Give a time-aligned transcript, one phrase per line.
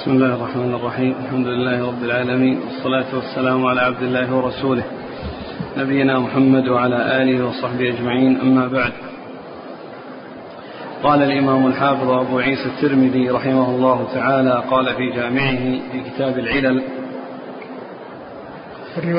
[0.00, 1.14] بسم الله الرحمن الرحيم.
[1.24, 2.60] الحمد لله رب العالمين.
[2.60, 4.82] والصلاة والسلام على عبد الله ورسوله.
[5.76, 8.40] نبينا محمد وعلى آله وصحبه أجمعين.
[8.40, 8.92] أما بعد.
[11.02, 16.82] قال الإمام الحافظ أبو عيسى الترمذي رحمه الله تعالى قال في جامعه في كتاب العلل.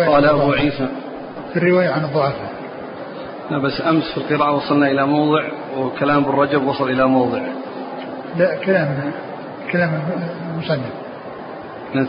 [0.07, 0.88] قال أبو عيسى.
[1.54, 2.52] في الرواية عن الضعفاء
[3.52, 5.43] لا بس أمس في القراءة وصلنا إلى موضع
[5.77, 7.41] وكلام ابن رجب وصل إلى موضع.
[8.38, 9.11] لا كلام
[9.71, 10.01] كلام
[10.53, 10.91] المصنف.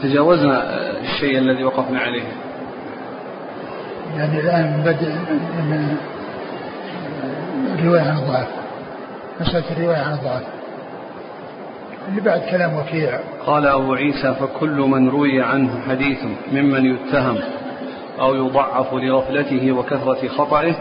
[0.02, 2.23] تجاوزنا الشيء الذي وقفنا عليه.
[4.16, 5.12] يعني الآن بدء
[5.59, 5.97] من
[7.79, 8.48] الرواية عن الضعف.
[9.41, 10.43] مسألة الرواية عن الضعف.
[12.09, 13.19] اللي بعد كلام وكيع.
[13.47, 16.19] قال أبو عيسى فكل من روي عنه حديث
[16.52, 17.38] ممن يتهم
[18.21, 20.74] أو يضعف لغفلته وكثرة خطئه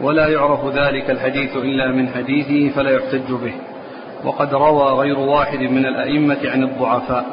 [0.00, 3.52] ولا يعرف ذلك الحديث إلا من حديثه فلا يحتج به.
[4.24, 7.26] وقد روى غير واحد من الأئمة عن الضعفاء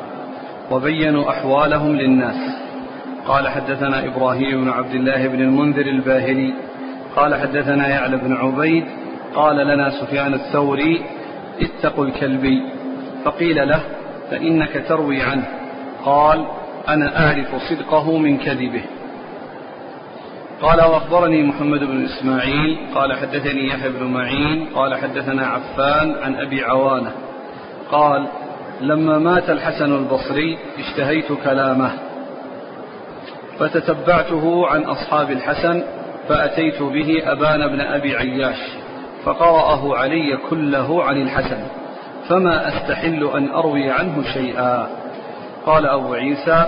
[0.71, 2.35] وبينوا أحوالهم للناس.
[3.27, 6.53] قال حدثنا إبراهيم بن عبد الله بن المنذر الباهلي
[7.15, 8.85] قال حدثنا يعلى بن عبيد
[9.35, 11.01] قال لنا سفيان الثوري
[11.61, 12.63] اتقوا الكلبي.
[13.25, 13.81] فقيل له
[14.31, 15.47] فإنك تروي عنه.
[16.05, 16.45] قال
[16.87, 18.81] أنا أعرف صدقه من كذبه.
[20.61, 26.63] قال وأخبرني محمد بن إسماعيل قال حدثني يحيى بن معين قال حدثنا عفان عن أبي
[26.63, 27.11] عوانة
[27.91, 28.27] قال
[28.81, 31.91] لما مات الحسن البصري اشتهيت كلامه
[33.59, 35.83] فتتبعته عن أصحاب الحسن
[36.29, 38.57] فأتيت به أبان بن أبي عياش
[39.25, 41.63] فقرأه علي كله عن الحسن
[42.29, 44.87] فما أستحل أن أروي عنه شيئا
[45.65, 46.65] قال أبو عيسى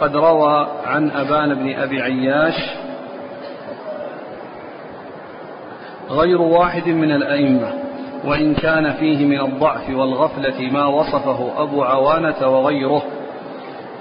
[0.00, 2.54] قد روى عن أبان بن أبي عياش
[6.10, 7.72] غير واحد من الأئمة
[8.24, 13.02] وإن كان فيه من الضعف والغفلة ما وصفه أبو عوانة وغيره.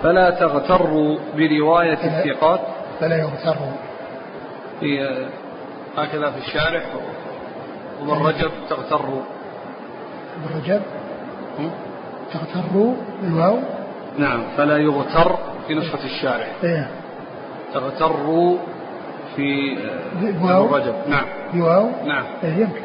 [0.03, 2.59] فلا تغتروا برواية الثقات.
[2.99, 3.71] فلا يغتروا.
[4.79, 5.07] في
[5.97, 6.83] هكذا في الشارح.
[8.01, 9.21] وابن رجب تغتروا.
[10.35, 10.81] ابن رجب
[12.33, 13.59] تغتروا بالواو؟
[14.17, 16.47] نعم فلا يغتر في نسخة الشارح.
[16.63, 16.87] إيه.
[17.73, 18.57] تغتروا
[19.35, 19.77] في
[20.41, 20.75] واو.
[20.75, 20.93] رجب.
[21.07, 21.25] نعم.
[21.53, 22.23] بواو نعم.
[22.43, 22.81] إيه يمكن.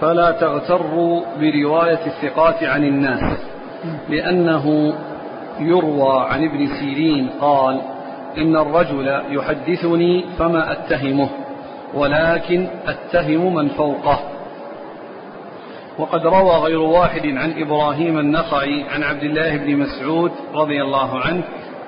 [0.00, 3.38] فلا تغتروا برواية الثقات عن الناس
[4.08, 4.94] لأنه
[5.60, 7.80] يروى عن ابن سيرين قال
[8.38, 11.28] إن الرجل يحدثني فما أتهمه
[11.94, 14.20] ولكن أتهم من فوقه.
[15.98, 21.42] وقد روى غير واحد عن إبراهيم النخعي عن عبد الله بن مسعود رضي الله عنه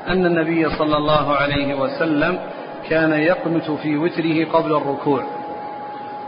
[0.09, 2.39] أن النبي صلى الله عليه وسلم
[2.89, 5.25] كان يقنت في وتره قبل الركوع.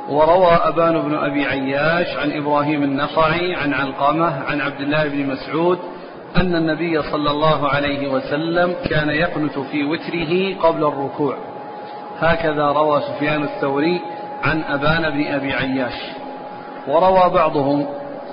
[0.08, 5.78] وروى أبان بن أبي عياش عن إبراهيم النخعي عن علقمة عن عبد الله بن مسعود
[6.36, 11.36] أن النبي صلى الله عليه وسلم كان يقنت في وتره قبل الركوع.
[12.20, 14.00] هكذا روى سفيان الثوري
[14.42, 16.00] عن أبان بن أبي عياش.
[16.88, 17.86] وروى بعضهم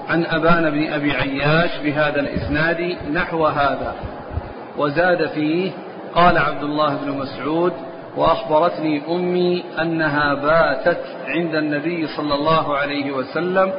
[0.09, 3.95] عن أبان بن أبي عياش بهذا الإسناد نحو هذا.
[4.77, 5.71] وزاد فيه
[6.15, 7.73] قال عبد الله بن مسعود
[8.19, 13.73] وأخبرتني أمي أنها باتت عند النبي صلى الله عليه وسلم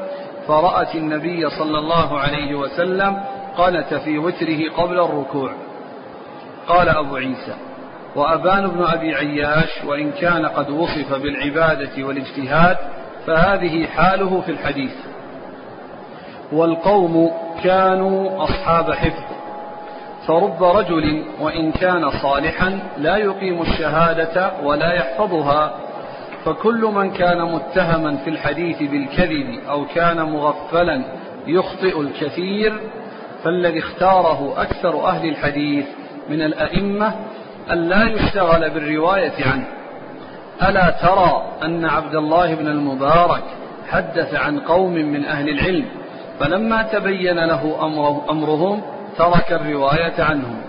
[0.48, 3.20] فرأت النبي صلى الله عليه وسلم
[3.58, 5.52] قنت في وتره قبل الركوع.
[6.68, 7.54] قال أبو عيسى
[8.16, 12.76] وأبان بن أبي عياش وإن كان قد وصف بالعبادة والاجتهاد
[13.26, 14.94] فهذه حاله في الحديث.
[16.52, 17.30] والقوم
[17.64, 19.29] كانوا أصحاب حفظ.
[20.26, 25.74] فرب رجل وإن كان صالحا لا يقيم الشهادة ولا يحفظها
[26.44, 31.02] فكل من كان متهما في الحديث بالكذب أو كان مغفلا
[31.46, 32.80] يخطئ الكثير
[33.44, 35.86] فالذي اختاره أكثر أهل الحديث
[36.28, 37.14] من الأئمة
[37.70, 39.66] أن لا يشتغل بالرواية عنه.
[40.62, 43.42] ألا ترى أن عبد الله بن المبارك
[43.88, 45.84] حدث عن قوم من أهل العلم
[46.40, 48.82] فلما تبين له أمره أمرهم
[49.18, 50.60] ترك الرواية عنهم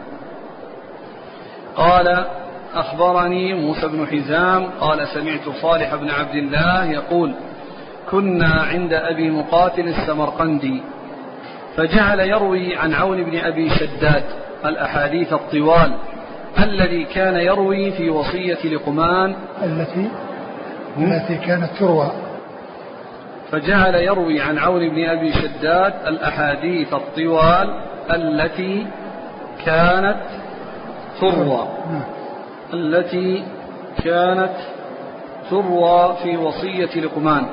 [1.76, 2.26] قال
[2.74, 7.34] أخبرني موسى بن حزام قال سمعت صالح بن عبد الله يقول
[8.12, 10.82] كنا عند أبي مقاتل السمرقندي
[11.76, 14.24] فجعل يروي عن عون بن أبي شداد
[14.66, 15.94] الأحاديث الطوال
[16.60, 20.10] الذي كان يروي في وصية لقمان التي
[20.98, 22.12] التي كانت تروى.
[23.52, 28.88] فجعل يروي عن عون بن أبي شداد الأحاديث الطوال التي
[29.66, 30.22] كانت
[31.22, 31.68] تروى.
[32.74, 33.44] التي
[34.04, 34.56] كانت
[35.50, 37.46] تروى في وصية لقمان.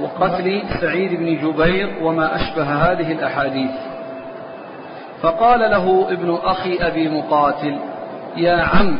[0.00, 3.70] وقتل سعيد بن جبير وما أشبه هذه الأحاديث.
[5.22, 7.78] فقال له ابن أخي أبي مقاتل
[8.36, 8.98] يا عم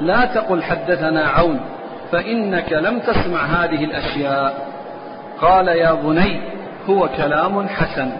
[0.00, 1.60] لا تقل حدثنا عون
[2.12, 4.68] فإنك لم تسمع هذه الأشياء.
[5.40, 6.40] قال يا بني
[6.90, 8.12] هو كلام حسن.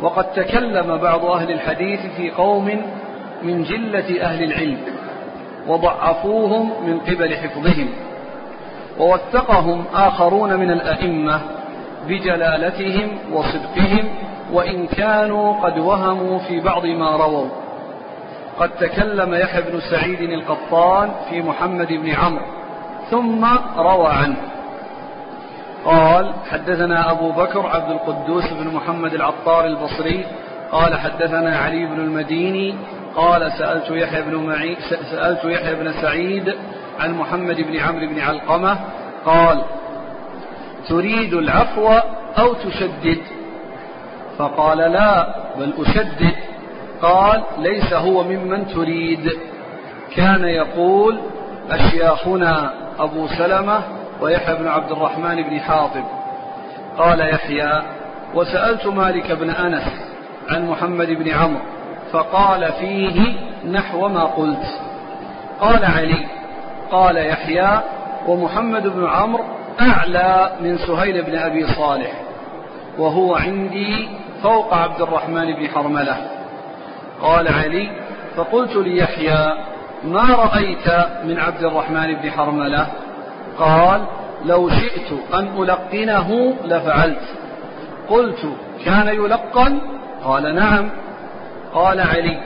[0.00, 2.82] وقد تكلم بعض أهل الحديث في قوم
[3.42, 4.78] من جلة أهل العلم
[5.68, 7.88] وضعفوهم من قبل حفظهم
[8.98, 11.40] ووثقهم آخرون من الأئمة
[12.08, 14.08] بجلالتهم وصدقهم
[14.52, 17.48] وإن كانوا قد وهموا في بعض ما رووا.
[18.58, 22.44] قد تكلم يحيى بن سعيد القطان في محمد بن عمرو
[23.10, 23.44] ثم
[23.76, 24.36] روى عنه.
[25.86, 30.26] قال حدثنا أبو بكر عبد القدوس بن محمد العطار البصري
[30.72, 32.74] قال حدثنا علي بن المديني
[33.16, 34.76] قال سألت يحيى بن معي
[35.10, 36.54] سألت يحيى بن سعيد
[37.00, 38.78] عن محمد بن عمرو بن علقمة
[39.24, 39.62] قال
[40.88, 41.88] تريد العفو
[42.38, 43.20] أو تشدد؟
[44.38, 46.34] فقال لا بل أشدد.
[47.02, 49.30] قال ليس هو ممن تريد.
[50.16, 51.18] كان يقول
[51.70, 56.04] أشياخنا أبو سلمة ويحيى بن عبد الرحمن بن حاطب.
[56.98, 57.82] قال يحيى
[58.34, 59.84] وسألت مالك بن أنس
[60.50, 61.60] عن محمد بن عمرو
[62.12, 63.32] فقال فيه
[63.70, 64.80] نحو ما قلت.
[65.60, 66.26] قال علي
[66.90, 67.80] قال يحيى
[68.26, 69.44] ومحمد بن عمرو
[69.80, 72.12] أعلى من سهيل بن أبي صالح
[72.98, 74.08] وهو عندي
[74.42, 76.16] فوق عبد الرحمن بن حرملة.
[77.22, 77.90] قال علي
[78.36, 79.52] فقلت ليحيى
[80.04, 80.88] ما رأيت
[81.24, 82.86] من عبد الرحمن بن حرملة؟
[83.58, 84.00] قال
[84.44, 87.22] لو شئت أن ألقنه لفعلت.
[88.08, 88.46] قلت
[88.84, 89.78] كان يلقن؟
[90.24, 90.88] قال نعم.
[91.74, 92.38] قال علي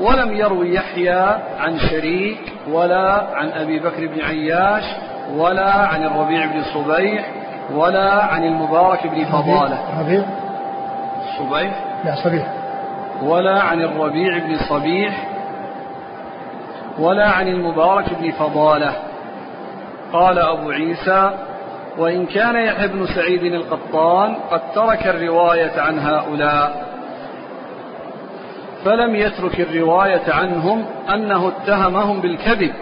[0.00, 4.84] ولم يروي يحيى عن شريك ولا عن أبي بكر بن عياش
[5.36, 7.30] ولا عن الربيع بن صبيح
[7.74, 10.00] ولا عن المبارك بن فضالة.
[10.00, 10.24] ربيع
[11.38, 12.46] صبيح؟ لا صبيح
[13.22, 15.28] ولا عن الربيع بن صبيح
[16.98, 18.92] ولا عن المبارك بن فضالة.
[20.12, 21.30] قال أبو عيسى
[21.98, 26.90] وإن كان يحيى بن سعيد القطان قد ترك الرواية عن هؤلاء
[28.84, 30.84] فلم يترك الرواية عنهم
[31.14, 32.72] أنه اتهمهم بالكذب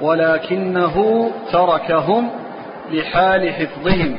[0.00, 2.30] ولكنه تركهم
[2.90, 4.16] لحال حفظهم.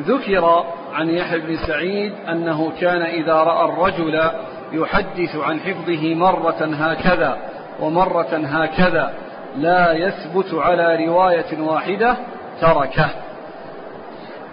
[0.00, 0.64] ذكر
[0.94, 4.20] عن يحيى بن سعيد أنه كان إذا رأى الرجل
[4.72, 7.36] يحدث عن حفظه مرة هكذا
[7.80, 9.14] ومرة هكذا
[9.56, 12.16] لا يثبت على رواية واحدة
[12.60, 13.08] تركه.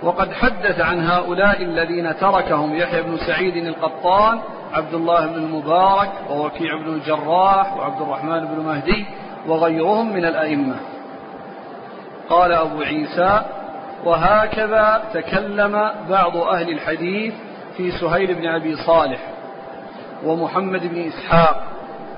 [0.03, 4.39] وقد حدث عن هؤلاء الذين تركهم يحيى بن سعيد القطان
[4.73, 9.05] عبد الله بن المبارك ووكيع بن الجراح وعبد الرحمن بن مهدي
[9.47, 10.75] وغيرهم من الأئمة.
[12.29, 13.41] قال أبو عيسى
[14.05, 17.33] وهكذا تكلم بعض أهل الحديث
[17.77, 19.19] في سهيل بن أبي صالح
[20.25, 21.63] ومحمد بن إسحاق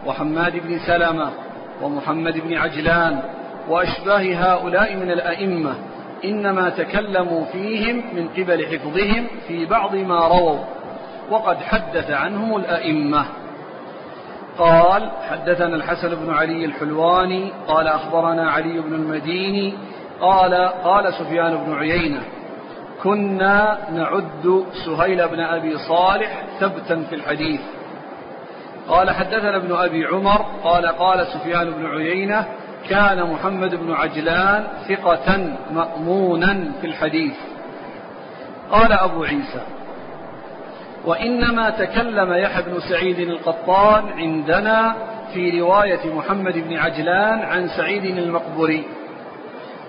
[0.05, 1.31] وحماد بن سلمة
[1.81, 3.19] ومحمد بن عجلان
[3.69, 5.75] وأشباه هؤلاء من الأئمة
[6.25, 10.59] إنما تكلموا فيهم من قبل حفظهم في بعض ما رووا
[11.29, 13.25] وقد حدث عنهم الأئمة.
[14.57, 19.73] قال حدثنا الحسن بن علي الحلواني قال أخبرنا علي بن المديني
[20.21, 20.53] قال
[20.83, 22.21] قال سفيان بن عيينة
[23.03, 27.61] كنا نعد سهيل بن أبي صالح ثبتا في الحديث.
[28.89, 32.45] قال حدثنا ابن أبي عمر قال قال سفيان بن عيينة
[32.89, 37.35] كان محمد بن عجلان ثقة مأمونا في الحديث.
[38.71, 39.61] قال أبو عيسى
[41.05, 44.95] وإنما تكلم يحيى بن سعيد القطان عندنا
[45.33, 48.83] في رواية محمد بن عجلان عن سعيد المقبري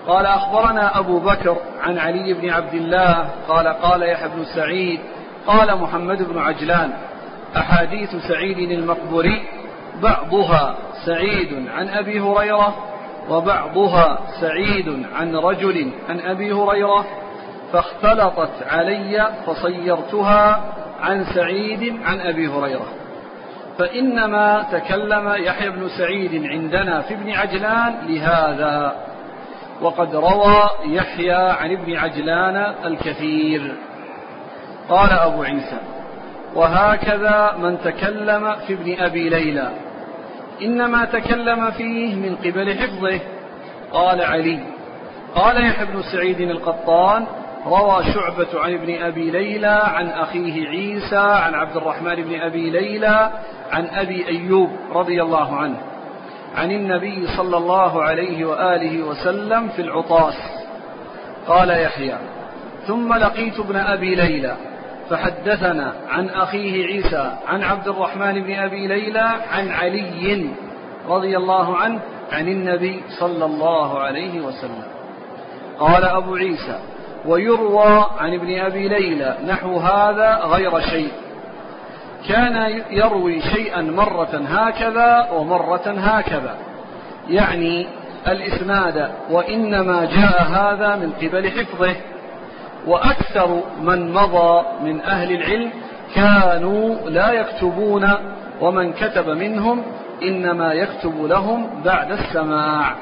[0.07, 4.99] قال أخبرنا أبو بكر عن علي بن عبد الله قال قال يحيى بن سعيد
[5.47, 6.93] قال محمد بن عجلان
[7.57, 9.43] أحاديث سعيد المقبري
[10.01, 12.75] بعضها سعيد عن أبي هريرة
[13.29, 17.05] وبعضها سعيد عن رجل عن أبي هريرة
[17.73, 20.61] فاختلطت علي فصيرتها
[21.01, 22.87] عن سعيد عن أبي هريرة.
[23.77, 28.95] فإنما تكلم يحيى بن سعيد عندنا في ابن عجلان لهذا
[29.81, 33.75] وقد روى يحيى عن ابن عجلان الكثير.
[34.89, 35.94] قال أبو عيسى
[36.55, 39.71] وهكذا من تكلم في ابن أبي ليلى.
[40.61, 43.19] إنما تكلم فيه من قبل حفظه.
[43.91, 44.59] قال علي.
[45.35, 47.25] قال يحيى بن سعيد القطان
[47.65, 53.29] روى شعبة عن ابن أبي ليلى عن أخيه عيسى عن عبد الرحمن بن أبي ليلى
[53.71, 55.77] عن أبي أيوب رضي الله عنه.
[56.55, 60.37] عن النبي صلى الله عليه وآله وسلم في العطاس.
[61.47, 62.17] قال يحيى
[62.87, 64.55] ثم لقيت ابن أبي ليلى.
[65.09, 70.49] فحدثنا عن أخيه عيسى عن عبد الرحمن بن أبي ليلى عن علي
[71.07, 71.99] رضي الله عنه
[72.31, 74.83] عن النبي صلى الله عليه وسلم.
[75.79, 76.79] قال أبو عيسى
[77.25, 81.11] ويروى عن ابن أبي ليلى نحو هذا غير شيء.
[82.27, 86.55] كان يروي شيئا مرة هكذا ومرة هكذا.
[87.29, 87.87] يعني
[88.27, 91.95] الإسناد وإنما جاء هذا من قبل حفظه.
[92.87, 95.71] وأكثر من مضى من أهل العلم
[96.15, 98.09] كانوا لا يكتبون
[98.61, 99.83] ومن كتب منهم
[100.23, 102.95] إنما يكتب لهم بعد السماع.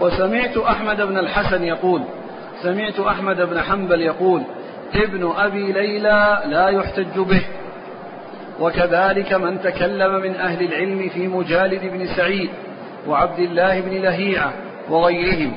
[0.00, 2.02] وسمعت أحمد بن الحسن يقول
[2.62, 4.42] سمعت أحمد بن حنبل يقول
[4.94, 7.42] ابن أبي ليلى لا يحتج به.
[8.60, 12.50] وكذلك من تكلم من أهل العلم في مجالد بن سعيد
[13.08, 14.52] وعبد الله بن لهيعة
[14.90, 15.52] وغيرهم.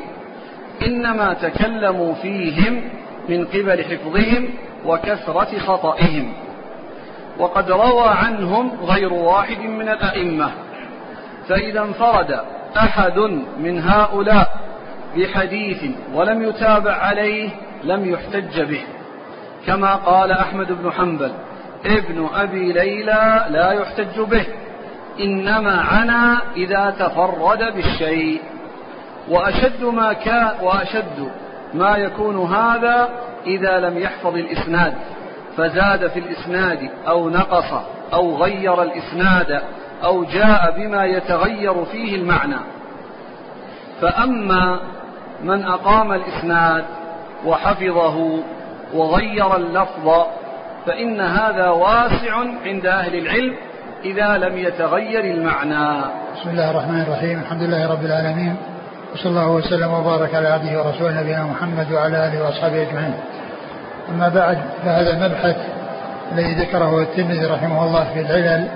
[0.86, 2.82] إنما تكلموا فيهم
[3.30, 4.50] من قبل حفظهم
[4.86, 6.34] وكثرة خطئهم.
[7.38, 10.52] وقد روى عنهم غير واحد من الأئمة.
[11.48, 12.40] فإذا انفرد
[12.78, 13.20] أحد
[13.60, 14.48] من هؤلاء
[15.18, 15.84] بحديث
[16.14, 17.50] ولم يتابع عليه
[17.84, 18.82] لم يحتج به.
[19.68, 21.32] كما قال أحمد بن حنبل
[21.86, 24.46] ابن أبي ليلى لا يحتج به
[25.20, 28.42] إنما عنا إذا تفرد بالشيء.
[29.30, 31.32] وأشد ما كان وأشد
[31.74, 33.10] ما يكون هذا
[33.46, 34.94] إذا لم يحفظ الإسناد
[35.58, 37.74] فزاد في الإسناد أو نقص
[38.14, 39.62] أو غير الإسناد
[40.04, 42.60] أو جاء بما يتغير فيه المعنى.
[44.02, 44.80] فأما
[45.44, 46.86] من أقام الإسناد
[47.46, 48.40] وحفظه
[48.94, 50.26] وغير اللفظ
[50.86, 53.56] فإن هذا واسع عند أهل العلم
[54.04, 56.02] إذا لم يتغير المعنى.
[56.36, 57.40] بسم الله الرحمن الرحيم.
[57.40, 58.56] الحمد لله رب العالمين.
[59.14, 63.14] وصلى الله وسلم وبارك على عبده ورسوله نبينا محمد وعلى آله وأصحابه أجمعين.
[64.10, 65.56] أما بعد فهذا المبحث
[66.32, 68.68] الذي ذكره الترمذي رحمه الله في العلل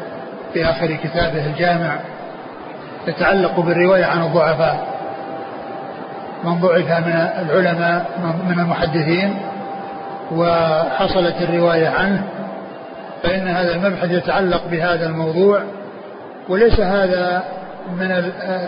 [0.54, 2.00] في آخر كتابه الجامع
[3.08, 4.88] يتعلق بالرواية عن الضعفاء.
[6.44, 8.06] من ضعف من العلماء
[8.50, 9.40] من المحدثين
[10.32, 12.24] وحصلت الرواية عنه
[13.24, 15.60] فإن هذا المبحث يتعلق بهذا الموضوع
[16.50, 17.44] وليس هذا
[18.00, 18.12] من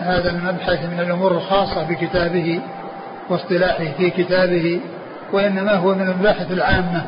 [0.02, 2.60] هذا المبحث من الأمور الخاصة بكتابه
[3.30, 4.80] واصطلاحه في كتابه
[5.32, 7.02] وإنما هو من المباحث العامة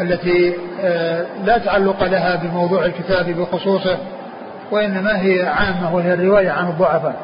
[0.00, 3.98] التي آه، لا تعلق لها بموضوع الكتاب بخصوصه
[4.70, 7.16] وإنما هي عامة وهي الرواية عن الضعفاء.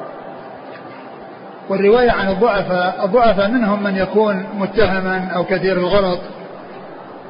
[1.68, 6.20] والرواية عن الضعفاء الضعفاء منهم من يكون متهما أو كثير الغلط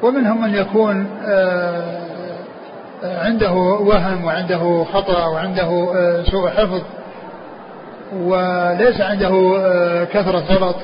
[0.03, 2.06] ومنهم من يكون آه
[3.03, 6.81] عنده وهم وعنده خطأ وعنده آه، سوء حفظ
[8.13, 10.75] وليس عنده آه، كثرة غلط.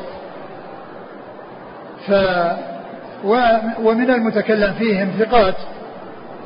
[2.07, 2.11] ف
[3.83, 5.55] ومن المتكلم فيهم ثقات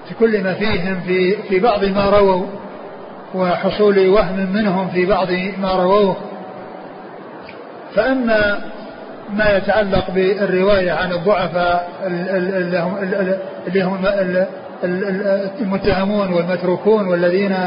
[0.09, 2.45] تكلم فيهم في في بعض ما رووا
[3.36, 6.15] وحصول وهم منهم في بعض ما رووه.
[7.95, 8.59] فأما
[9.33, 11.89] ما يتعلق بالرواية عن الضعفاء
[13.67, 14.05] اللي هم
[14.84, 17.57] المتهمون والمتروكون والذين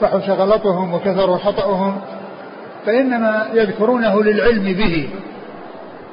[0.00, 2.00] فحش غلطهم وكثر خطأهم
[2.86, 5.08] فإنما يذكرونه للعلم به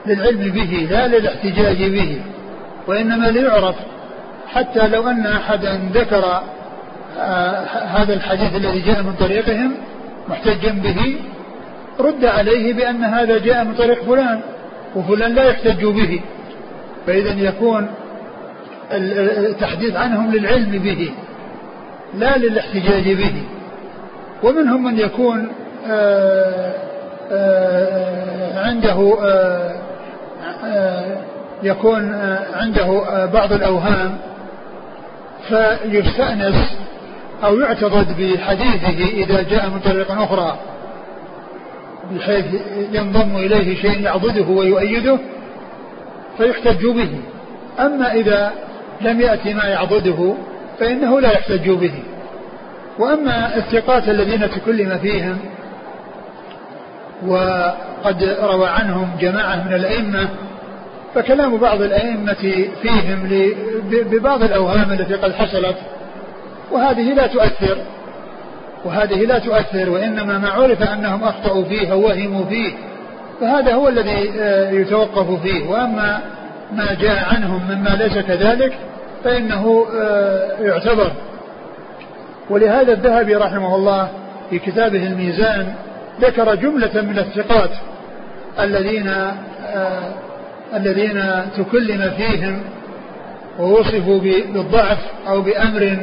[0.06, 2.22] للعلم به لا للاحتجاج به
[2.88, 3.76] وإنما ليعرف
[4.48, 6.42] حتى لو أن أحدا ذكر
[7.20, 9.72] آه، هذا الحديث الذي جاء من طريقهم
[10.30, 11.16] محتجا به
[12.00, 14.42] رد عليه بأن هذا جاء من طريق فلان
[14.96, 16.22] وفلان لا يحتج به
[17.08, 17.90] فإذا يكون
[18.92, 21.12] التحديث عنهم للعلم به
[22.14, 23.44] لا للاحتجاج به.
[24.44, 25.48] ومنهم من يكون
[25.88, 26.74] آه،
[27.32, 29.76] آه، عنده آه،
[31.64, 32.14] يكون
[32.54, 33.04] عنده
[33.34, 34.18] بعض الأوهام
[35.50, 36.78] فيستأنس
[37.44, 40.58] أو يعتقد بحديثه إذا جاء من طريق أخرى
[42.12, 42.46] بحيث
[42.92, 45.18] ينضم إليه شيء يعضده ويؤيده
[46.38, 47.20] فيحتج به.
[47.80, 48.52] أما إذا
[49.02, 50.34] لم يأتي ما يعضده
[50.80, 51.94] فإنه لا يحتج به.
[53.00, 55.38] وأما الثقات الذين تكلم فيهم
[57.28, 60.28] وقد روى عنهم جماعة من الأئمة
[61.16, 63.30] فكلام بعض الأئمة فيهم
[63.92, 65.76] ببعض الأوهام التي قد حصلت
[66.72, 67.78] وهذه لا تؤثر
[68.86, 72.74] وهذه لا تؤثر وإنما ما عرف أنهم أخطأوا فيه أو وهموا فيه
[73.42, 75.70] فهذا هو الذي آه، يتوقف فيه.
[75.70, 76.20] وأما
[76.72, 78.78] ما جاء عنهم مما ليس كذلك
[79.24, 81.12] فإنه آه، يعتبر.
[82.50, 84.10] ولهذا الذهبي رحمه الله
[84.50, 85.74] في كتابه الميزان
[86.22, 87.70] ذكر جملة من الثقات
[88.60, 90.14] الذين آه،
[90.74, 91.24] الذين
[91.58, 92.62] تكلم فيهم
[93.60, 94.98] ووصفوا بالضعف
[95.28, 95.98] أو بأمر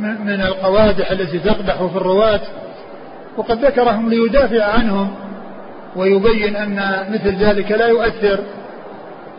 [0.00, 2.40] من القوادح التي تقدح في الرواة.
[3.36, 5.14] وقد ذكرهم ليدافع عنهم
[5.96, 8.40] ويبين أن مثل ذلك لا يؤثر.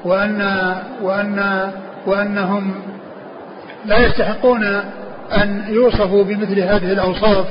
[0.06, 1.72] وأن وأن
[2.06, 2.76] وأنهم
[3.86, 4.64] لا يستحقون
[5.32, 7.46] أن يوصفوا بمثل هذه الأوصاف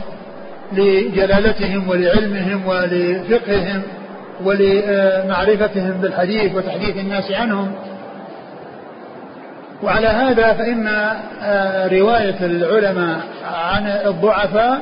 [0.72, 3.82] لجلالتهم ولعلمهم ولفقههم
[4.44, 7.72] ولمعرفتهم بالحديث وتحديث الناس عنهم.
[9.82, 10.88] وعلى هذا فإن
[11.42, 14.80] آه، رواية العلماء عن الضعفاء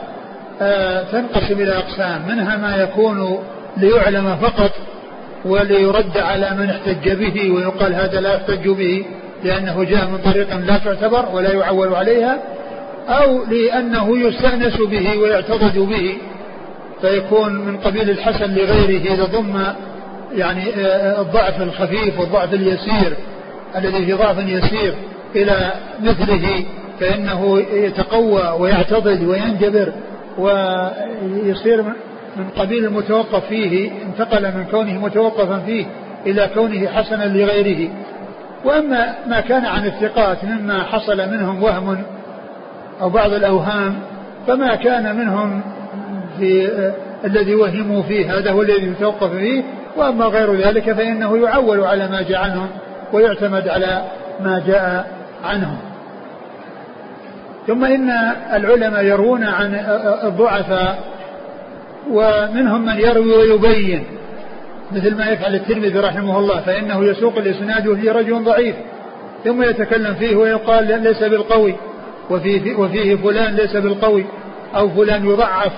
[0.63, 3.39] آه، تنقسم إلى أقسام منها ما يكون
[3.77, 4.71] ليعلم فقط
[5.45, 9.05] وليرد على من احتج به ويقال هذا لا يحتج به
[9.45, 12.39] لأنه جاء من طريق لا تعتبر ولا يعول عليها
[13.09, 16.17] أو لأنه يستأنس به ويعتضد به
[17.01, 19.63] فيكون من قبيل الحسن لغيره إذا ضم
[20.37, 20.63] يعني
[21.21, 23.17] الضعف الخفيف والضعف اليسير
[23.77, 24.95] الذي في ضعف يسير
[25.37, 26.65] إلى مثله
[27.01, 29.93] فإنه يتقوى ويعتضد وينجبر
[30.39, 31.85] ويصير
[32.39, 35.87] من قبيل المتوقف فيه انتقل من كونه متوقفا فيه
[36.27, 37.91] إلى كونه حسنا لغيره.
[38.65, 42.03] وأما ما كان عن الثقات مما حصل منهم وهم
[43.01, 43.95] أو بعض الأوهام
[44.47, 45.63] فما كان منهم
[46.39, 46.71] في
[47.25, 49.63] الذي وهموا فيه هذا هو الذي يتوقف فيه.
[49.97, 52.69] وأما غير ذلك فإنه يعول على ما جاء عنهم
[53.13, 54.03] ويعتمد على
[54.41, 55.11] ما جاء
[55.45, 55.79] عنهم.
[57.67, 58.11] ثم إن
[58.53, 59.75] العلماء يروون عن
[60.25, 60.99] الضعفاء
[62.13, 64.05] ومنهم من يروي ويبين
[64.93, 68.75] مثل ما يفعل الترمذي رحمه الله فإنه يسوق الإسناد وفيه رجل ضعيف
[69.45, 71.75] ثم يتكلم فيه ويقال ليس بالقوي
[72.31, 74.25] وفيه, وفيه فلان ليس بالقوي
[74.77, 75.73] أو فلان يضعف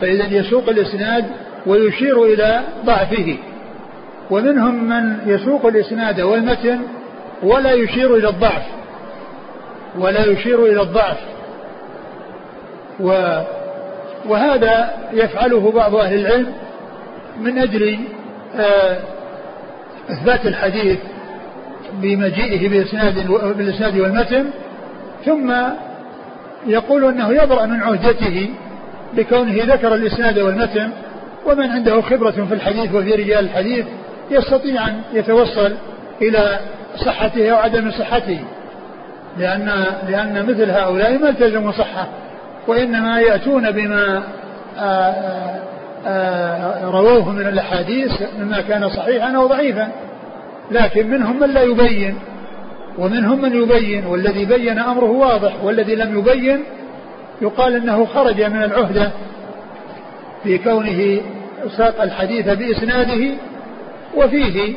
[0.00, 1.24] فإذا يسوق الإسناد
[1.66, 3.36] ويشير إلى ضعفه.
[4.30, 6.78] ومنهم من يسوق الإسناد والمتن
[7.42, 8.62] ولا يشير إلى الضعف
[9.98, 11.16] ولا يشير إلى الضعف.
[13.00, 13.40] و
[14.28, 16.52] وهذا يفعله بعض أهل العلم
[17.40, 17.98] من أجل
[18.56, 18.98] آه،
[20.10, 20.98] إثبات الحديث
[21.92, 24.50] بمجيئه بإسناد بالإسناد والمتن
[25.24, 25.54] ثم
[26.66, 28.50] يقول أنه يبرأ من عهدته
[29.12, 30.90] بكونه ذكر الإسناد والمتن
[31.46, 33.86] ومن عنده خبرة في الحديث وفي رجال الحديث
[34.30, 35.74] يستطيع أن يتوصل
[36.22, 36.58] إلى
[36.96, 38.38] صحته أو عدم صحته
[39.38, 42.06] لأن لأن مثل هؤلاء ما التزموا صحة.
[42.66, 44.22] وإنما يأتون بما
[44.78, 45.14] آآ
[46.06, 49.88] آآ رووه من الأحاديث مما كان صحيحا أو ضعيفا.
[50.70, 52.18] لكن منهم من لا يبين
[52.98, 56.64] ومنهم من يبين والذي بين أمره واضح والذي لم يبين
[57.42, 59.10] يقال إنه خرج من العهدة
[60.44, 61.20] في كونه
[61.76, 63.34] ساق الحديث بإسناده.
[64.16, 64.74] وفيه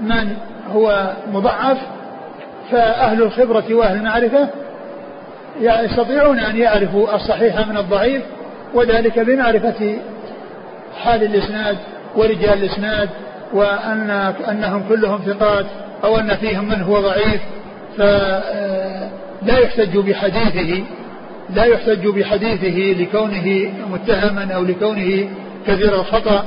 [0.00, 0.36] من
[0.74, 1.78] هو مضعف
[2.70, 4.48] فأهل الخبرة وأهل المعرفة
[5.60, 8.22] يستطيعون أن يعرفوا الصحيح من الضعيف
[8.74, 9.98] وذلك بمعرفة
[11.02, 11.76] حال الإسناد
[12.16, 13.08] ورجال الإسناد
[13.52, 14.10] وأن
[14.48, 15.66] أنهم كلهم ثقات
[16.04, 17.40] أو أن فيهم من هو ضعيف.
[17.98, 20.84] فلا يحتج بحديثه
[21.54, 25.28] لا يحتج بحديثه لكونه متهما أو لكونه
[25.66, 26.44] كثير الخطأ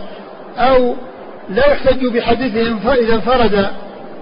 [0.58, 0.96] أو
[1.50, 3.68] لا يحتج بحديثه إذا انفرد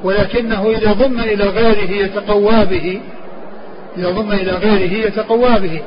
[0.03, 3.01] ولكنه إذا ضم إلى غيره يتقوى به.
[3.97, 5.81] إذا ضم إلى غيره يتقوى به.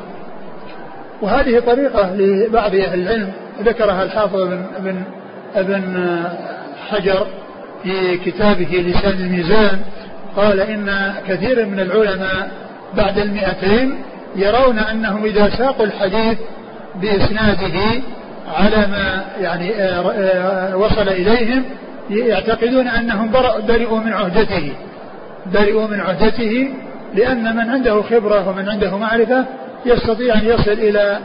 [1.22, 3.32] وهذه طريقة لبعض أهل العلم.
[3.62, 5.02] ذكرها الحافظ ابن, ابن,
[5.56, 6.22] ابن
[6.90, 7.26] حجر
[7.82, 9.80] في كتابه لسان الميزان.
[10.36, 12.50] قال إن كثير من العلماء
[12.96, 13.94] بعد المئتين
[14.36, 16.38] يرون أنهم إذا ساقوا الحديث
[16.94, 18.02] بإسناده
[18.56, 21.64] على ما يعني آه، آه، وصل إليهم
[22.10, 23.30] يعتقدون أنهم
[23.68, 24.72] برئوا من عهدته.
[25.54, 26.68] برئوا من عهدته
[27.14, 29.44] لأن من عنده خبرة ومن عنده معرفة
[29.86, 31.18] يستطيع أن يصل إلى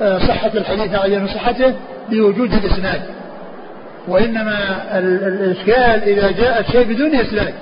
[0.00, 1.74] آه، صحة الحديث عدم صحته
[2.10, 3.00] بوجود الإسناد.
[4.08, 4.58] وإنما
[4.98, 7.54] الإشكال إذا جاء الشيء بدون إسناد.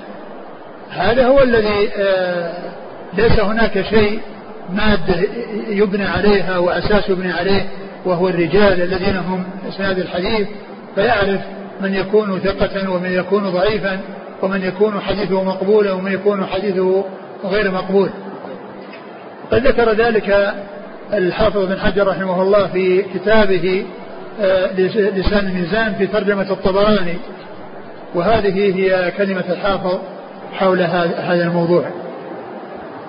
[0.89, 1.89] هذا هو الذي
[3.13, 4.19] ليس هناك شيء
[4.73, 5.27] مادة
[5.67, 7.65] يبنى عليها وأساس يبنى عليه
[8.05, 10.47] وهو الرجال الذين هم إسناد الحديث.
[10.95, 11.41] فيعرف
[11.81, 13.99] من يكون ثقة ومن يكون ضعيفا
[14.41, 17.05] ومن يكون حديثه مقبولا ومن يكون حديثه
[17.43, 18.09] غير مقبول.
[19.51, 20.55] قد ذكر ذلك
[21.13, 23.85] الحافظ بن حجر رحمه الله في كتابه
[24.41, 24.73] آه،
[25.09, 27.17] لسان الميزان في ترجمة الطبراني.
[28.15, 29.99] وهذه هي كلمة الحافظ
[30.53, 31.83] حول هذا الموضوع.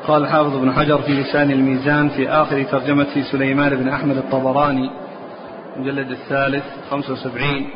[0.06, 4.90] قال الحافظ ابن حجر في لسان الميزان في آخر ترجمة سليمان بن أحمد الطبراني
[5.76, 7.66] المجلد الثالث 75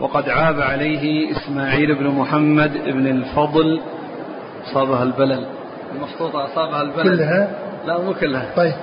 [0.00, 3.80] وقد عاب عليه إسماعيل بن محمد بن الفضل
[4.66, 5.46] أصابها البلل.
[5.94, 7.48] المخطوطة أصابها البلل كلها؟
[7.86, 8.46] لا مو كلها.
[8.56, 8.74] طيب.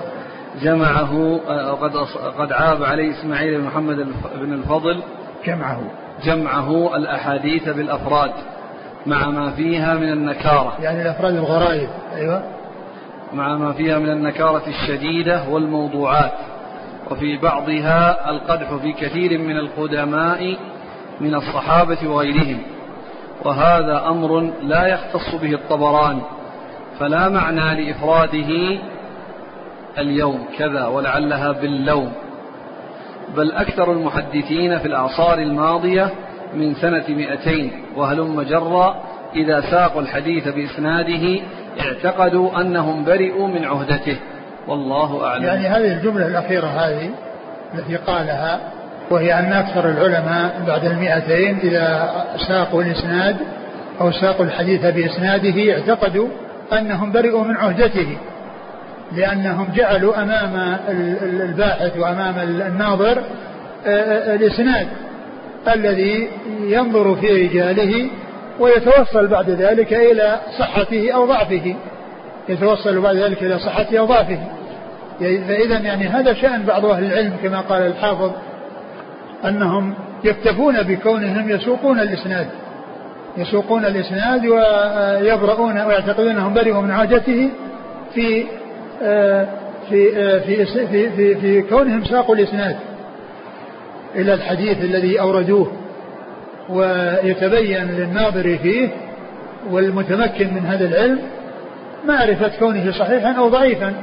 [0.61, 1.97] جمعه آه، قد
[2.39, 3.95] قد عاب عليه إسماعيل بن محمد
[4.35, 5.01] بن الفضل.
[5.45, 5.81] جمعه.
[6.23, 8.31] جمعه الأحاديث بالأفراد
[9.05, 10.73] مع ما فيها من النكارة.
[10.81, 11.89] يعني الأفراد الغرائب.
[12.15, 12.43] أيوة.
[13.33, 16.33] مع ما فيها من النكارة الشديدة والموضوعات.
[17.11, 20.57] وفي بعضها القدح في كثير من القدماء
[21.21, 22.61] من الصحابة وغيرهم.
[23.45, 26.21] وهذا أمر لا يختص به الطبراني.
[27.01, 28.79] فلا معنى لإفراده
[29.97, 32.11] اليوم كذا ولعلها باللوم.
[33.37, 36.09] بل أكثر المحدثين في الأعصار الماضية
[36.55, 38.95] من سنة مئتين وهلم جرا
[39.35, 41.39] إذا ساقوا الحديث بإسناده
[41.81, 44.17] اعتقدوا أنهم برئوا من عهدته.
[44.67, 45.43] والله أعلم.
[45.43, 47.09] يعني هذه الجملة الأخيرة هذه
[47.75, 48.59] التي قالها
[49.09, 52.13] وهي أن أكثر العلماء بعد المئتين إذا
[52.47, 53.37] ساقوا الإسناد
[54.01, 56.27] أو ساقوا الحديث بإسناده اعتقدوا
[56.73, 58.17] أنهم برئوا من عهدته
[59.15, 60.77] لأنهم جعلوا أمام
[61.23, 63.17] الباحث وأمام الناظر
[63.85, 64.87] آه، آه، الإسناد
[65.73, 66.29] الذي
[66.63, 68.09] ينظر في رجاله
[68.59, 71.75] ويتوصل بعد ذلك إلى صحته أو ضعفه.
[72.49, 74.39] يتوصل بعد ذلك إلى صحته أو ضعفه.
[75.19, 78.31] فإذا يعني هذا شأن بعض أهل العلم كما قال الحافظ
[79.45, 82.47] أنهم يكتفون بكونهم يسوقون الإسناد.
[83.37, 87.49] يسوقون الإسناد ويبرؤون ويعتقدون أنهم برئوا من عادته
[88.13, 88.45] في
[89.89, 92.75] في في في في, في كونهم ساقوا الإسناد.
[94.15, 95.71] إلى الحديث الذي أوردوه
[96.69, 98.89] ويتبين للناظر فيه
[99.71, 101.19] والمتمكن من هذا العلم
[102.07, 103.93] معرفة كونه صحيحا أو ضعيفا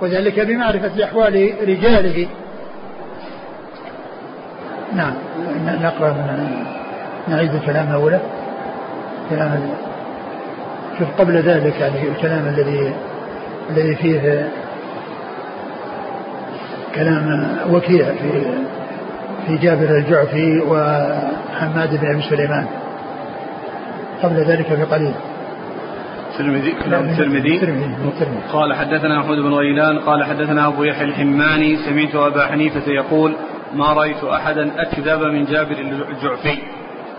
[0.00, 2.26] وذلك بمعرفة أحوال رجاله.
[4.94, 5.14] نعم
[5.82, 6.16] نقرأ
[7.28, 8.20] نعيد الكلام الأولى
[9.30, 9.68] كلام
[10.98, 12.92] شوف قبل ذلك يعني الكلام الذي
[13.70, 14.48] الذي فيه
[16.94, 18.42] كلام وكيع في
[19.46, 22.66] في جابر الجعفي وحماد بن أبي سليمان.
[24.22, 25.14] قبل ذلك بقليل
[26.32, 32.46] الترمذي كلام الترمذي قال حدثنا أحمد بن غيلان قال حدثنا أبو يحيى الحماني سمعت أبا
[32.46, 33.34] حنيفة يقول
[33.74, 35.76] ما رأيت أحدا أكذب من جابر
[36.10, 36.58] الجعفي.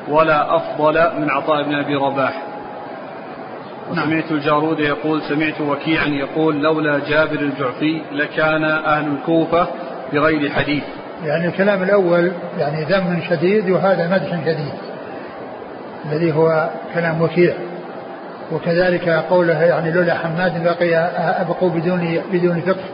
[0.09, 2.41] ولا أفضل من عطاء بن أبي رباح.
[3.93, 4.07] نعم.
[4.07, 9.67] وسمعت الجارود يقول سمعت وكيعا يقول لولا جابر الجعفي لكان أهل الكوفة
[10.13, 10.83] بغير حديث.
[11.25, 14.73] يعني الكلام الأول يعني ذم شديد وهذا مدح شديد
[16.05, 17.53] الذي هو كلام وكيع.
[18.51, 20.95] وكذلك قوله يعني لولا حماد بقي
[21.41, 22.85] أبقوا بدون بدون فقه.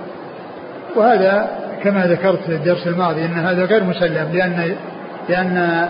[0.95, 1.50] وهذا
[1.84, 4.76] كما ذكرت في الدرس الماضي أن هذا غير مسلم لأن
[5.30, 5.88] لأن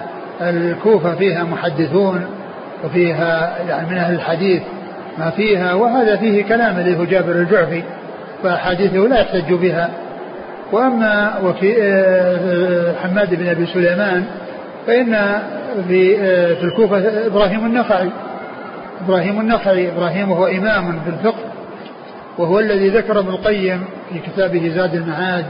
[0.50, 2.26] الكوفة فيها محدثون
[2.86, 4.62] وفيها يعني من أهل الحديث
[5.18, 7.84] ما فيها وهذا فيه كلام الذي هو جابر الجعفي
[8.44, 9.90] فأحاديثه لا يحتج بها.
[10.72, 14.26] وأما وفي آه، حماد بن أبي سليمان
[14.88, 15.42] فإن
[15.88, 18.10] في آه، في الكوفة إبراهيم النخعي.
[19.06, 21.52] إبراهيم النخعي إبراهيم وهو إمام في الفقه
[22.38, 25.46] وهو الذي ذكر ابن القيم في كتابه زاد المعاد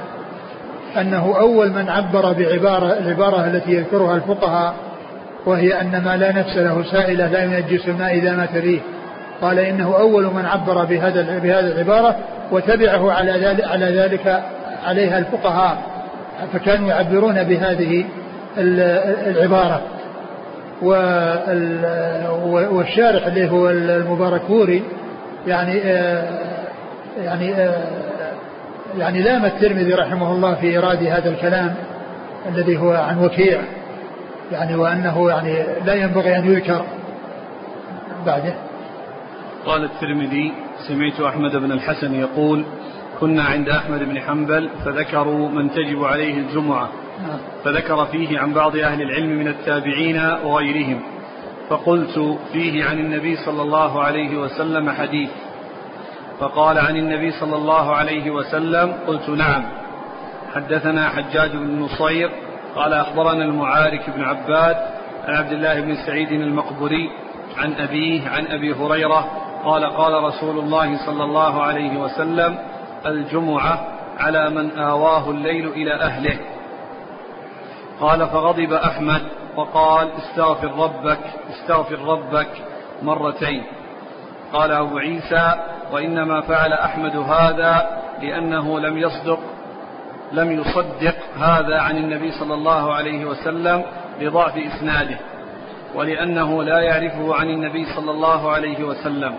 [0.97, 4.73] أنه أول من عبر بعبارة العبارة التي يذكرها الفقهاء
[5.45, 8.79] وهي أن ما لا نفس له سائلة لا ينجس الماء إذا مات فيه
[9.41, 12.15] قال إنه أول من عبر بهذا بهذه العبارة
[12.51, 14.43] وتبعه على ذلك على ذلك
[14.85, 15.77] عليها الفقهاء.
[16.53, 18.05] فكانوا يعبرون بهذه
[19.27, 19.81] العبارة.
[22.71, 24.83] والشارح اللي هو المبارك فوري
[25.47, 25.77] يعني
[27.23, 27.53] يعني
[28.97, 31.75] يعني لام الترمذي رحمه الله في إيراد هذا الكلام
[32.49, 33.61] الذي هو عن وكيع
[34.51, 36.85] يعني وأنه يعني لا ينبغي أن يذكر
[38.25, 38.53] بعده
[39.65, 40.53] قال الترمذي
[40.87, 42.65] سمعت أحمد بن الحسن يقول
[43.19, 46.89] كنا عند أحمد بن حنبل فذكروا من تجب عليه الجمعة
[47.27, 47.39] نعم.
[47.63, 51.01] فذكر فيه عن بعض أهل العلم من التابعين وغيرهم
[51.69, 55.29] فقلت فيه عن النبي صلى الله عليه وسلم حديث
[56.41, 59.63] فقال عن النبي صلى الله عليه وسلم قلت نعم.
[60.55, 62.31] حدثنا حجاج بن نصير
[62.75, 64.75] قال أخبرنا المعارك بن عباد
[65.27, 67.09] عن عبد الله بن سعيد المقبري
[67.57, 69.27] عن أبيه عن أبي هريرة
[69.65, 72.57] قال قال رسول الله صلى الله عليه وسلم
[73.05, 73.87] الجمعة
[74.19, 76.39] على من آواه الليل إلى أهله.
[77.99, 79.21] قال فغضب أحمد
[79.55, 82.49] وقال استغفر ربك استغفر ربك
[83.01, 83.63] مرتين.
[84.53, 85.53] قال أبو عيسى
[85.91, 89.39] وإنما فعل أحمد هذا لأنه لم يصدق
[90.31, 93.83] لم يصدق هذا عن النبي صلى الله عليه وسلم
[94.21, 95.17] لضعف إسناده
[95.95, 99.35] ولأنه لا يعرفه عن النبي صلى الله عليه وسلم.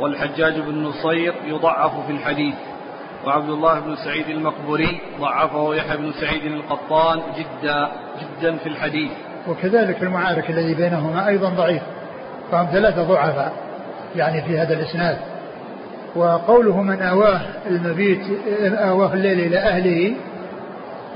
[0.00, 2.54] والحجاج بن نصير يضعف في الحديث
[3.26, 7.88] وعبد الله بن سعيد المقبري ضعفه يحيى بن سعيد القطان جدا
[8.20, 9.10] جدا في الحديث.
[9.48, 11.82] وكذلك المعارك الذي بينهما أيضا ضعيف
[12.52, 13.52] فهم ثلاثة ضعفاء
[14.16, 15.33] يعني في هذا الإسناد.
[16.16, 18.20] وقوله من آواه المبيت
[18.62, 20.12] آواه الليل إلى أهله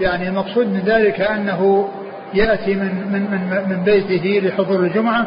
[0.00, 1.88] يعني المقصود من ذلك أنه
[2.34, 5.26] يأتي من من من, من بيته لحضور الجمعة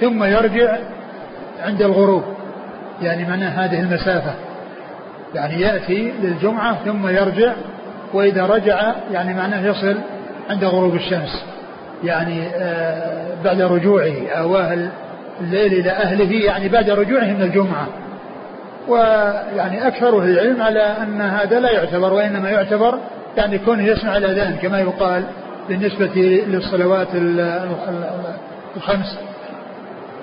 [0.00, 0.76] ثم يرجع
[1.62, 2.22] عند الغروب
[3.02, 4.34] يعني معنى هذه المسافة.
[5.34, 7.52] يعني يأتي للجمعة ثم يرجع
[8.14, 9.98] وإذا رجع يعني معناه يصل
[10.50, 11.44] عند غروب الشمس
[12.04, 14.12] يعني آه بعد رجوعه.
[14.28, 14.88] آواه
[15.40, 17.86] الليل إلى أهله يعني بعد رجوعه من الجمعة.
[18.88, 22.98] ويعني أكثر أهل العلم على أن هذا لا يعتبر وإنما يعتبر
[23.36, 25.24] يعني كونه يسمع الأذان كما يقال
[25.68, 27.08] بالنسبة للصلوات
[28.76, 29.18] الخمس.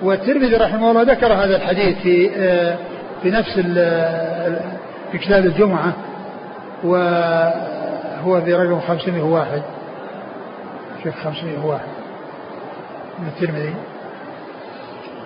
[0.02, 2.76] والترمذي رحمه الله ذكر هذا الحديث في آه،
[3.22, 3.60] في نفس
[5.12, 5.92] في كتاب الجمعة
[6.84, 9.62] وهو في رقم 501
[11.04, 11.80] شوف 501
[13.18, 13.74] من الترمذي.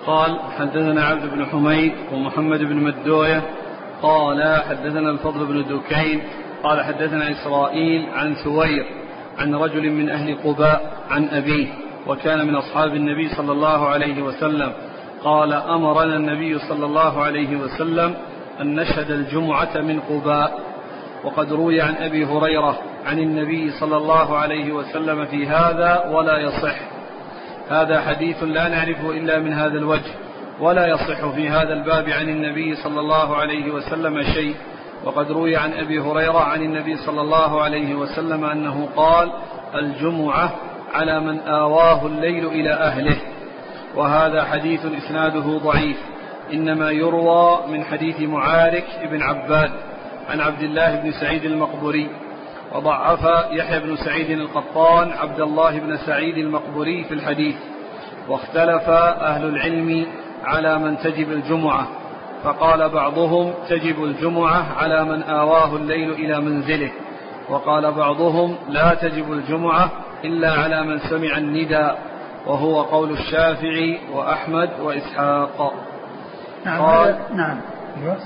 [0.07, 3.41] قال حدثنا عبد بن حميد ومحمد بن مدوية.
[4.01, 6.21] قال حدثنا الفضل بن دكين.
[6.63, 8.85] قال حدثنا إسرائيل عن ثوير
[9.37, 11.67] عن رجل من أهل قباء عن أبيه
[12.07, 14.73] وكان من أصحاب النبي صلى الله عليه وسلم.
[15.23, 18.15] قال أمرنا النبي صلى الله عليه وسلم
[18.61, 20.59] أن نشهد الجمعة من قباء.
[21.23, 26.94] وقد روي عن أبي هريرة عن النبي صلى الله عليه وسلم في هذا ولا يصح.
[27.69, 30.11] هذا حديث لا نعرفه إلا من هذا الوجه
[30.59, 34.55] ولا يصح في هذا الباب عن النبي صلى الله عليه وسلم شيء.
[35.05, 39.31] وقد روي عن أبي هريرة عن النبي صلى الله عليه وسلم أنه قال
[39.75, 40.51] الجمعة
[40.93, 43.17] على من آواه الليل إلى أهله.
[43.95, 45.97] وهذا حديث إسناده ضعيف
[46.53, 49.71] إنما يروى من حديث معارك بن عباد
[50.29, 52.09] عن عبد الله بن سعيد المقبري
[52.73, 57.55] وضعف يحيى بن سعيد القطان عبد الله بن سعيد المقبري في الحديث
[58.29, 60.05] واختلف أهل العلم
[60.43, 61.87] على من تجب الجمعة
[62.43, 66.91] فقال بعضهم تجب الجمعة على من آواه الليل إلى منزله
[67.49, 69.91] وقال بعضهم لا تجب الجمعة
[70.23, 71.89] إلا على من سمع الندى
[72.47, 75.73] وهو قول الشافعي وأحمد وإسحاق
[76.65, 77.57] نعم قال نعم.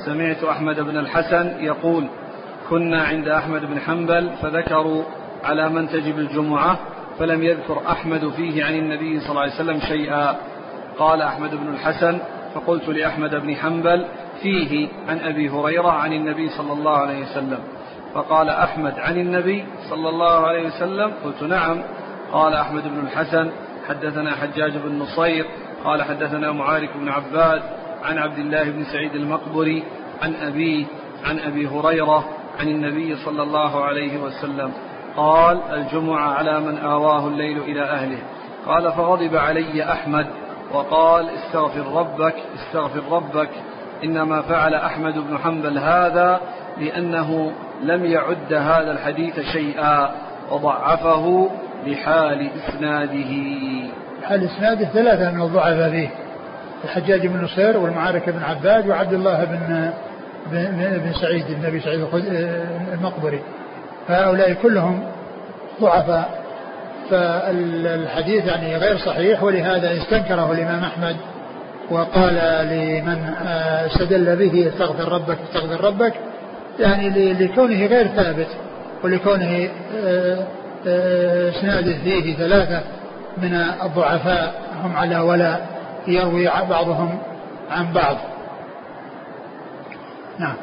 [0.05, 2.07] سمعت أحمد بن الحسن يقول
[2.69, 5.03] كنا عند أحمد بن حنبل فذكروا
[5.43, 6.79] على من تجب الجمعة
[7.19, 10.35] فلم يذكر أحمد فيه عن النبي صلى الله عليه وسلم شيئا.
[10.97, 12.19] قال أحمد بن الحسن
[12.55, 14.05] فقلت لأحمد بن حنبل
[14.41, 17.59] فيه عن أبي هريرة عن النبي صلى الله عليه وسلم.
[18.13, 21.81] فقال أحمد عن النبي صلى الله عليه وسلم؟ قلت نعم.
[22.31, 23.51] قال أحمد بن الحسن
[23.89, 25.45] حدثنا حجاج بن نصير
[25.83, 27.61] قال حدثنا معارك بن عباد
[28.03, 29.83] عن عبد الله بن سعيد المقبري
[30.21, 30.85] عن أبيه
[31.25, 32.25] عن أبي هريرة
[32.59, 34.71] عن النبي صلى الله عليه وسلم
[35.17, 38.17] قال الجمعة على من آواه الليل إلى أهله.
[38.67, 40.27] قال فغضب علي أحمد
[40.73, 43.49] وقال استغفر ربك استغفر ربك.
[44.03, 46.41] إنما فعل أحمد بن حنبل هذا
[46.77, 47.51] لأنه
[47.83, 50.11] لم يعد هذا الحديث شيئا
[50.51, 51.49] وضعفه
[51.85, 53.33] لحال إسناده.
[54.23, 56.09] حال إسناده ثلاثة من الضعفاء فيه
[56.83, 59.91] الحجاج بن نصير والمعارك بن عباد وعبد الله بن
[60.51, 62.05] بن سعيد النبي سعيد
[62.93, 63.39] المقبري.
[64.07, 65.03] فهؤلاء كلهم
[65.81, 66.39] ضعفاء.
[67.09, 71.15] فالحديث يعني غير صحيح ولهذا استنكره الإمام أحمد
[71.91, 72.33] وقال
[72.67, 76.13] لمن آه، استدل به استغفر ربك استغفر ربك.
[76.79, 78.47] يعني لكونه غير ثابت
[79.03, 79.69] ولكونه
[80.05, 80.45] آه،
[80.87, 82.81] آه، اسناده فيه ثلاثة
[83.37, 85.57] من الضعفاء هم على ولا
[86.07, 87.19] يروي بعضهم
[87.71, 88.17] عن بعض.
[90.39, 90.55] نعم.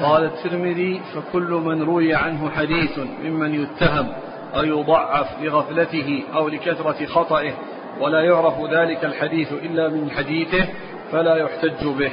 [0.00, 4.08] قال الترمذي فكل من روي عنه حديث ممن يتهم
[4.54, 7.52] أو يضعف لغفلته أو لكثرة خطئه
[8.00, 10.66] ولا يعرف ذلك الحديث إلا من حديثه
[11.12, 12.10] فلا يحتج به.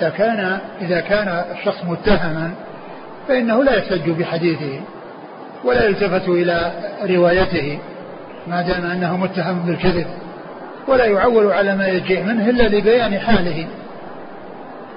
[0.00, 2.54] إذا كان إذا كان الشخص متهما
[3.28, 4.80] فإنه لا يحتج بحديثه
[5.64, 7.78] ولا يلتفت إلى روايته
[8.46, 10.06] ما دام أنه متهم بالكذب
[10.88, 13.66] ولا يعول على ما يجيء منه إلا لبيان حاله.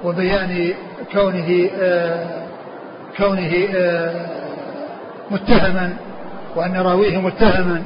[0.03, 0.73] وبيان
[1.11, 2.25] كونه آه
[3.17, 4.25] كونه آه
[5.31, 5.93] متهما
[6.55, 7.83] وأن راويه متهما.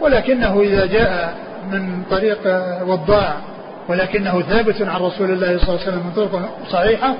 [0.00, 1.34] ولكنه إذا جاء
[1.72, 2.38] من طريق
[2.86, 3.34] وضاع
[3.88, 7.14] ولكنه ثابت عن رسول الله صلى الله عليه وسلم من طرق صحيحة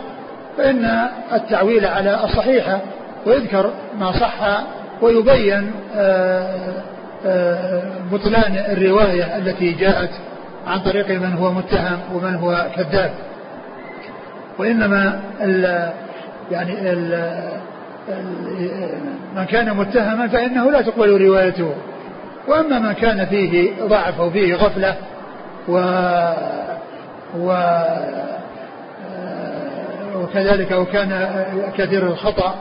[0.58, 2.80] فإن التعويل على الصحيحة
[3.26, 4.62] ويذكر ما صح
[5.02, 6.72] ويبين آه،
[7.26, 10.10] آه، بطلان الرواية التي جاءت
[10.66, 13.10] عن طريق من هو متهم ومن هو كذاب.
[14.58, 15.90] وإنما ال
[16.50, 17.34] يعني ال
[19.36, 21.74] من كان متهما فإنه لا تقبل روايته.
[22.48, 24.94] وأما من كان فيه ضعف أو فيه غفلة
[25.68, 25.78] و
[27.38, 27.56] و
[30.16, 31.44] وكذلك أو كان
[31.78, 32.54] كثير الخطأ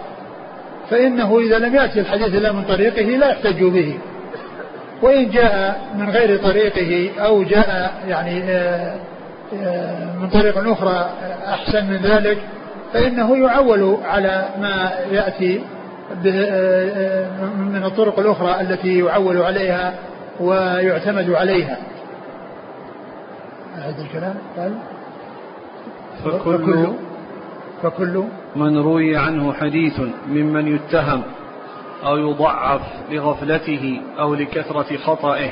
[0.89, 3.97] فإنه إذا لم يأتي الحديث إلا من طريقه لا يحتج به.
[5.01, 8.95] وإن جاء من غير طريقه أو جاء يعني آه،
[10.21, 11.09] من طريق أخرى
[11.47, 12.37] أحسن من ذلك
[12.93, 15.61] فإنه يعول على ما يأتي
[17.57, 19.93] من الطرق الأخرى التي يعول عليها
[20.39, 21.77] ويعتمد عليها.
[23.75, 24.73] هذا الكلام؟ قال؟
[26.25, 26.87] فكل
[27.83, 28.23] فكل
[28.55, 31.21] من روي عنه حديث ممن يتهم
[32.05, 35.49] أو يضعف لغفلته أو لكثرة خطئه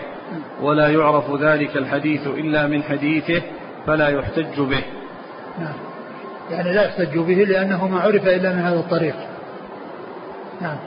[0.61, 3.41] ولا يعرف ذلك الحديث إلا من حديثه
[3.87, 4.83] فلا يحتج به.
[5.59, 5.73] نعم.
[6.51, 9.15] يعني لا يحتج به لأنه ما عرف إلا من هذا الطريق.
[10.61, 10.77] نعم.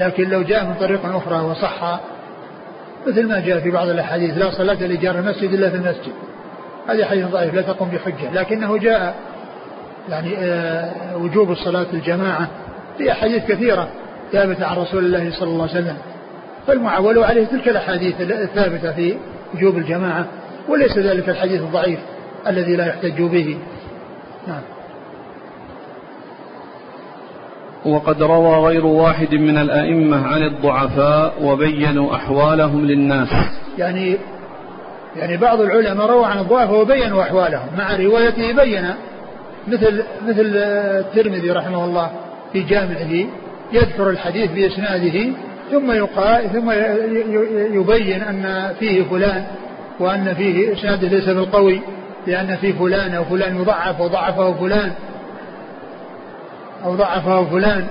[0.00, 2.00] لكن لو جاء من طريق أخرى وصح
[3.06, 6.12] مثل ما جاء في بعض الأحاديث لا صلاة لجار المسجد إلا في المسجد.
[6.88, 8.32] هذا حديث ضعيف لا تقوم بحجة.
[8.32, 9.14] لكنه جاء
[10.08, 12.48] يعني آه، وجوب الصلاة الجماعة
[12.98, 13.88] في أحاديث كثيرة
[14.32, 15.96] ثابتة عن رسول الله صلى الله عليه وسلم.
[16.66, 19.16] فالمعول عليه تلك الأحاديث الثابتة في
[19.54, 20.26] وجوب الجماعة.
[20.68, 21.98] وليس ذلك الحديث الضعيف
[22.46, 23.58] الذي لا يحتج به.
[24.48, 24.62] نعم.
[27.86, 33.28] وقد روى غير واحد من الأئمة عن الضعفاء وبينوا أحوالهم للناس.
[33.78, 34.16] يعني
[35.16, 37.68] يعني بعض العلماء روى عن الضعفاء وبينوا أحوالهم.
[37.78, 38.94] مع روايته بين
[39.68, 42.10] مثل مثل الترمذي رحمه الله
[42.52, 43.28] في جامعه
[43.72, 45.32] يذكر الحديث بإسناده
[45.70, 46.70] ثم يقال ثم
[47.80, 49.44] يبين أن فيه فلان
[50.00, 51.80] وأن فيه إسناده ليس بالقوي
[52.26, 54.92] لأن فيه فلان أو فلان يضعف وضعفه فلان.
[56.84, 57.86] أو ضعفه فلان.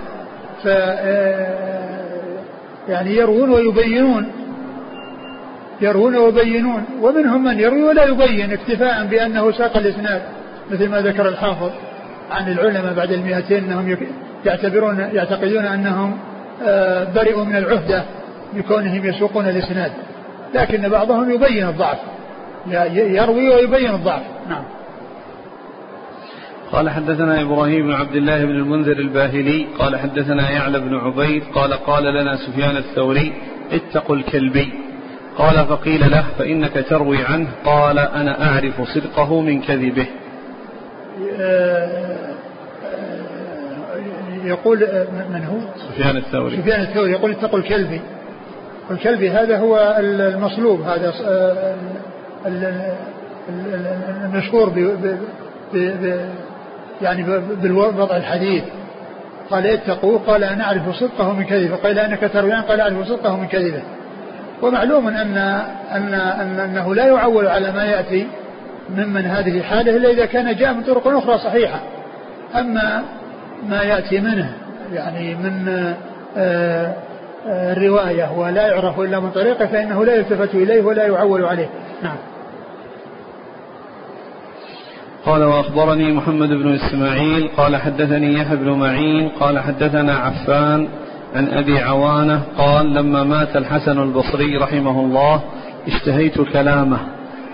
[0.64, 0.66] ف
[2.90, 4.32] يعني يروون ويبينون.
[5.82, 6.86] يروون ويبينون.
[7.02, 10.22] ومنهم من يروي ولا يبين اكتفاء بأنه ساق الإسناد
[10.72, 11.72] مثل ما ذكر الحافظ
[12.32, 13.98] عن العلماء بعد المئتين أنهم
[14.46, 16.18] يعتبرون يعتقدون أنهم
[16.68, 18.04] آه، برئوا من العهدة
[18.54, 19.92] بكونهم يسوقون الإسناد.
[20.54, 21.98] لكن بعضهم يبين الضعف.
[22.94, 24.22] يروي ويبين الضعف.
[24.50, 24.64] نعم.
[26.72, 31.74] قال حدثنا إبراهيم بن عبد الله بن المنذر الباهلي قال حدثنا يعلى بن عبيد قال
[31.74, 33.34] قال لنا سفيان الثوري
[33.72, 34.74] اتقوا الكلبي.
[35.38, 40.08] قال فقيل له فإنك تروي عنه؟ قال أنا أعرف صدقه من كذبه.
[44.44, 44.80] يقول
[45.30, 46.58] من هو؟ سفيان الثوري.
[46.58, 48.02] سفيان الثوري يقول اتقوا الكلبي.
[48.90, 51.14] والكلبي هذا هو المصلوب هذا
[54.26, 54.74] المشهور
[57.02, 57.24] يعني
[57.62, 58.64] بالوضع الحديث
[59.52, 61.76] قال اتقوا قال أنا أعرف صدقه من كذبه.
[61.76, 63.82] قال أنك ترويان قال أعرف صدقه من كذبه.
[64.62, 65.38] ومعلوم أن
[65.92, 68.28] أن أن أنه لا يعول على ما يأتي
[68.90, 71.80] ممن هذه حاله إلا إذا كان جاء من طرق أخرى صحيحة.
[72.56, 73.04] أما
[73.70, 74.54] ما يأتي منه
[74.94, 75.96] يعني من آه،
[76.38, 76.94] آه،
[77.48, 81.70] الرواية ولا يعرف إلا من طريقه فإنه لا يلتفت إليه ولا يعول عليه.
[82.04, 82.16] نعم.
[85.26, 90.88] قال وأخبرني محمد بن إسماعيل قال حدثني يحيى بن معين قال حدثنا عفان
[91.36, 95.42] عن أبي عوانة قال لما مات الحسن البصري رحمه الله
[95.88, 97.00] اشتهيت كلامه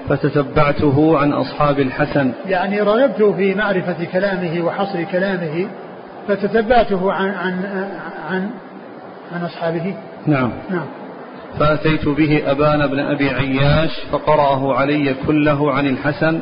[0.10, 2.32] فتتبعته عن أصحاب الحسن.
[2.46, 5.68] يعني رغبت في معرفة كلامه وحصر كلامه
[6.28, 7.66] فتتبعته عن عن
[8.30, 8.50] عن
[9.34, 9.96] عن أصحابه؟
[10.28, 10.52] نعم.
[10.70, 10.86] نعم.
[11.60, 16.40] فأتيت به أبان بن أبي عياش فقرأه علي كله عن الحسن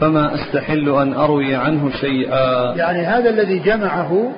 [0.00, 2.74] فما أستحل أن أروي عنه شيئا.
[2.76, 4.32] يعني هذا الذي جمعه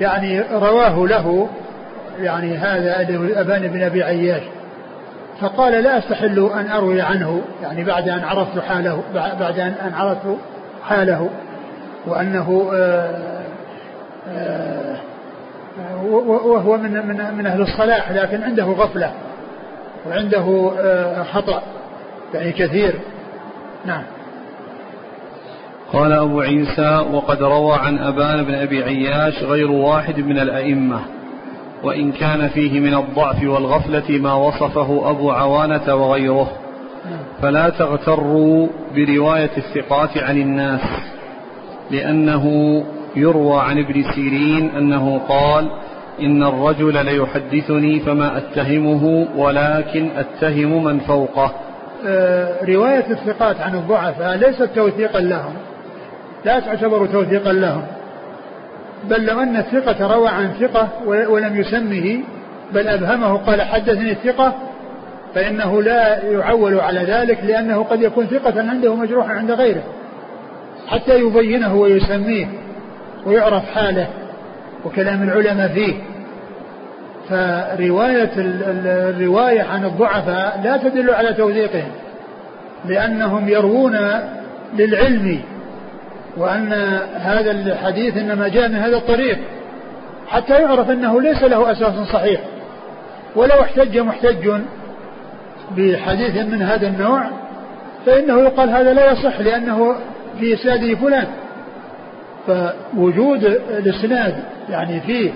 [0.00, 1.48] يعني رواه له
[2.20, 3.06] يعني هذا
[3.40, 4.42] أبان بن أبي عياش.
[5.40, 10.36] فقال لا أستحل أن أروي عنه يعني بعد أن عرفت حاله بعد أن عرفت
[10.82, 11.30] حاله
[12.06, 13.38] وأنه آه،
[14.28, 14.77] آه،
[16.04, 19.12] وهو من من من أهل الصلاح لكن عنده غفلة
[20.08, 21.62] وعنده آه، خطأ
[22.34, 22.94] يعني كثير.
[23.86, 24.02] نعم.
[25.92, 31.00] قال أبو عيسى وقد روى عن أبان بن أبي عياش غير واحد من الأئمة
[31.82, 36.52] وإن كان فيه من الضعف والغفلة ما وصفه أبو عوانة وغيره.
[37.42, 40.80] فلا تغتروا برواية الثقات عن الناس
[41.90, 42.44] لأنه
[43.16, 45.70] يروى عن ابن سيرين أنه قال
[46.20, 51.52] إن الرجل ليحدثني فما أتهمه ولكن أتهم من فوقه.
[52.06, 55.54] آه، رواية الثقات عن الضعفاء ليست توثيقا لهم.
[56.44, 57.82] لا تعتبر توثيقا لهم.
[59.04, 62.20] بل لو أن الثقة روى عن ثقة ولم يسمه
[62.72, 64.54] بل أبهمه قال حدثني الثقة
[65.34, 69.82] فإنه لا يعول على ذلك لأنه قد يكون ثقة عنده مجروحا عند غيره
[70.88, 72.46] حتى يبينه ويسميه.
[73.28, 74.06] ويعرف حاله
[74.84, 75.94] وكلام العلماء فيه.
[77.28, 81.92] فرواية الرواية عن الضعفاء لا تدل على توثيقهم
[82.84, 83.98] لأنهم يروون
[84.76, 85.40] للعلم
[86.36, 86.72] وأن
[87.14, 89.38] هذا الحديث إنما جاء من هذا الطريق
[90.28, 92.40] حتى يعرف أنه ليس له أساس صحيح.
[93.36, 94.50] ولو احتج محتج
[95.76, 97.24] بحديث من هذا النوع
[98.06, 99.94] فإنه يقال هذا لا يصح لأنه
[100.40, 101.26] في إسناده فلان.
[102.48, 104.34] فوجود الإسناد
[104.70, 105.30] يعني فيه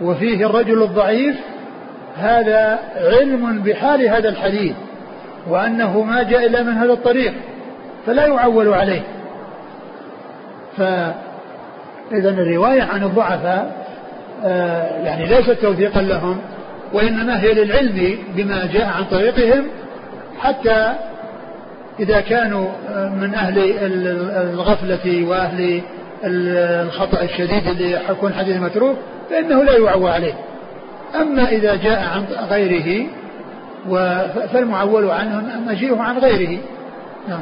[0.00, 1.36] وفيه الرجل الضعيف
[2.16, 4.76] هذا علم بحال هذا الحديث
[5.48, 7.32] وأنه ما جاء إلا من هذا الطريق
[8.06, 9.02] فلا يعول عليه.
[10.76, 13.86] فإذا الرواية عن الضعفاء
[14.44, 16.38] آه، يعني ليست توثيقا لهم
[16.92, 19.66] وإنما هي للعلم بما جاء عن طريقهم
[20.38, 20.94] حتى
[22.00, 23.58] إذا كانوا آه، من أهل
[24.52, 25.80] الغفلة وأهل
[26.24, 28.96] الخطأ الشديد اللي يكون حديث متروك
[29.30, 30.34] فإنه لا يعوى عليه.
[31.14, 33.06] أما إذا جاء عن غيره
[34.52, 36.58] فالمعول عنه مجيئه عن غيره.
[37.28, 37.40] نعم.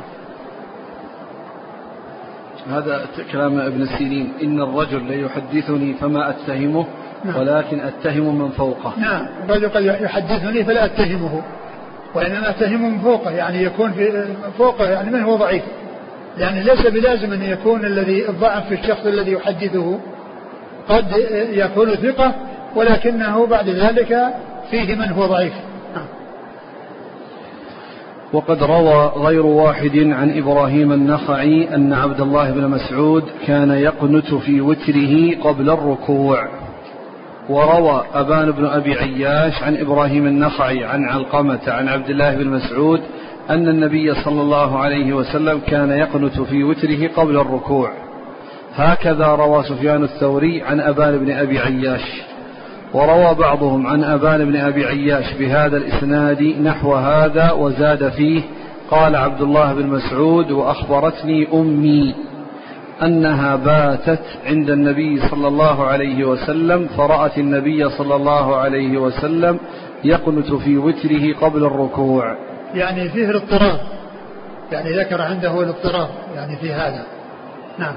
[2.71, 4.33] هذا كلام ابن سيرين.
[4.43, 6.87] إن الرجل ليحدثني فما أتهمه
[7.25, 7.37] نعم.
[7.37, 8.93] ولكن أتهم من فوقه.
[8.99, 9.27] نعم.
[9.45, 11.43] الرجل قد يحدثني فلا أتهمه
[12.15, 15.63] وإنما أتهم من فوقه يعني يكون في فوقه يعني من هو ضعيف.
[16.39, 19.99] يعني ليس بلازم أن يكون الذي الضعف في الشخص الذي يحدثه
[20.89, 21.05] قد
[21.53, 22.33] يكون ثقة
[22.77, 24.19] ولكنه بعد ذلك
[24.71, 25.53] فيه من هو ضعيف.
[28.33, 34.61] وقد روى غير واحد عن إبراهيم النخعي أن عبد الله بن مسعود كان يقنت في
[34.61, 36.49] وتره قبل الركوع.
[37.49, 43.01] وروى أبان بن أبي عياش عن إبراهيم النخعي عن علقمة عن عبد الله بن مسعود
[43.51, 47.93] أن النبي صلى الله عليه وسلم كان يقنت في وتره قبل الركوع.
[48.75, 52.23] هكذا روى سفيان الثوري عن أبان بن أبي عياش
[52.95, 58.43] وروى بعضهم عن أبان بن أبي عياش بهذا الإسناد نحو هذا وزاد فيه
[58.91, 62.15] قال عبد الله بن مسعود وأخبرتني أمي
[63.03, 69.59] أنها باتت عند النبي صلى الله عليه وسلم فرأت النبي صلى الله عليه وسلم
[70.05, 72.37] يقنت في وتره قبل الركوع.
[72.75, 73.81] يعني فيه الاضطراب.
[74.73, 77.05] يعني ذكر عنده الاضطراب يعني في هذا.
[77.79, 77.95] نعم.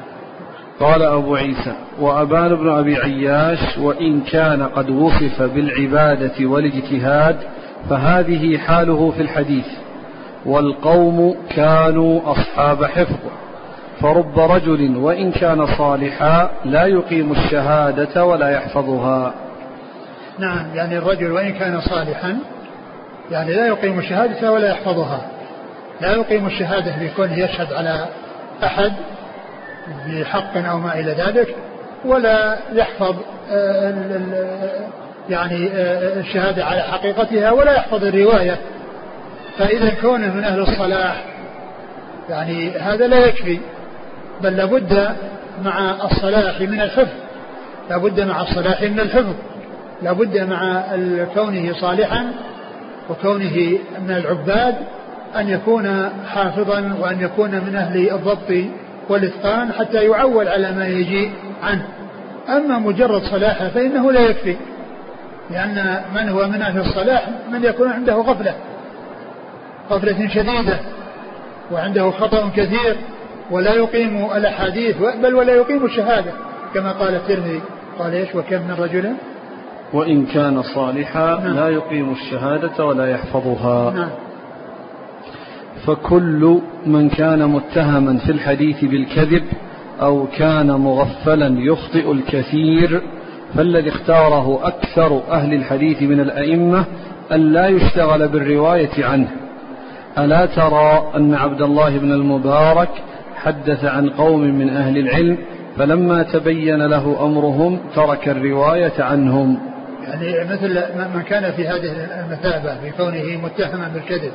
[0.79, 7.37] قال أبو عيسى وأبان بن أبي عياش وإن كان قد وصف بالعبادة والاجتهاد
[7.89, 9.65] فهذه حاله في الحديث
[10.45, 13.15] والقوم كانوا أصحاب حفظ
[14.01, 19.33] فرب رجل وإن كان صالحا لا يقيم الشهادة ولا يحفظها.
[20.39, 22.37] نعم يعني الرجل وإن كان صالحا
[23.31, 25.21] يعني لا يقيم الشهادة ولا يحفظها.
[26.01, 28.05] لا يقيم الشهادة بكونه يشهد على
[28.63, 28.93] أحد
[30.07, 31.55] بحق أو ما إلى ذلك
[32.05, 33.15] ولا يحفظ
[33.51, 33.93] آه،
[35.29, 38.57] يعني آه، الشهادة على حقيقتها ولا يحفظ الرواية.
[39.57, 41.25] فإذا كونه من أهل الصلاح
[42.29, 43.59] يعني هذا لا يكفي
[44.41, 45.15] بل لابد
[45.63, 47.17] مع الصلاح من الحفظ.
[47.89, 49.35] لابد مع الصلاح من الحفظ.
[50.01, 50.83] لابد مع
[51.33, 52.31] كونه صالحا
[53.09, 54.75] وكونه من العباد
[55.35, 58.65] أن يكون حافظا وأن يكون من أهل الضبط
[59.09, 61.31] والإتقان حتى يعول على ما يجي
[61.63, 61.87] عنه.
[62.49, 64.55] أما مجرد صلاحه فإنه لا يكفي
[65.51, 68.53] لأن من هو من أهل الصلاح؟ من يكون عنده غفلة
[69.91, 70.79] غفلة شديدة
[71.71, 72.95] وعنده خطأ كثير
[73.51, 76.31] ولا يقيم الأحاديث بل ولا يقيم الشهادة
[76.73, 77.61] كما قال الترمذي.
[77.99, 79.13] قال إيش؟ وكم من رجل
[79.93, 81.55] وإن كان صالحا نعم.
[81.55, 84.09] لا يقيم الشهادة ولا يحفظها نعم.
[85.85, 89.43] فكل من كان متهما في الحديث بالكذب
[90.01, 93.01] أو كان مغفلا يخطئ الكثير
[93.55, 96.85] فالذي اختاره أكثر أهل الحديث من الأئمة
[97.31, 99.27] أن لا يشتغل بالرواية عنه
[100.17, 102.89] ألا ترى أن عبد الله بن المبارك
[103.35, 105.37] حدث عن قوم من أهل العلم
[105.77, 109.68] فلما تبين له أمرهم ترك الرواية عنهم
[110.09, 110.83] يعني مثل
[111.15, 114.31] من كان في هذه المثابة بكونه متهما بالكذب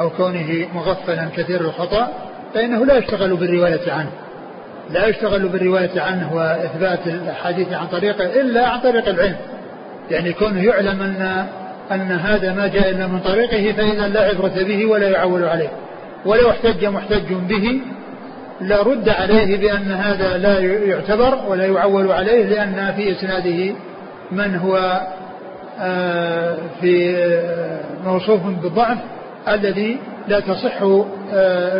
[0.00, 2.08] أو كونه مغفلا كثير الخطأ
[2.54, 4.10] فإنه لا يشتغل بالرواية عنه.
[4.90, 9.36] لا يشتغل بالرواية عنه وإثبات الحديث عن طريقه إلا عن طريق العلم.
[10.10, 11.46] يعني كونه يعلم أن
[11.92, 15.68] أن هذا ما جاء إلا من طريقه فإذا لا عبرة به ولا يعول عليه.
[16.26, 17.80] ولو احتج محتج به
[18.60, 23.74] لا رد عليه بأن هذا لا يعتبر ولا يعول عليه لأن في إسناده
[24.32, 25.00] من هو
[25.80, 28.98] آه، في آه، موصوف بالضعف
[29.48, 29.98] الذي
[30.28, 30.82] لا تصح
[31.34, 31.78] آه،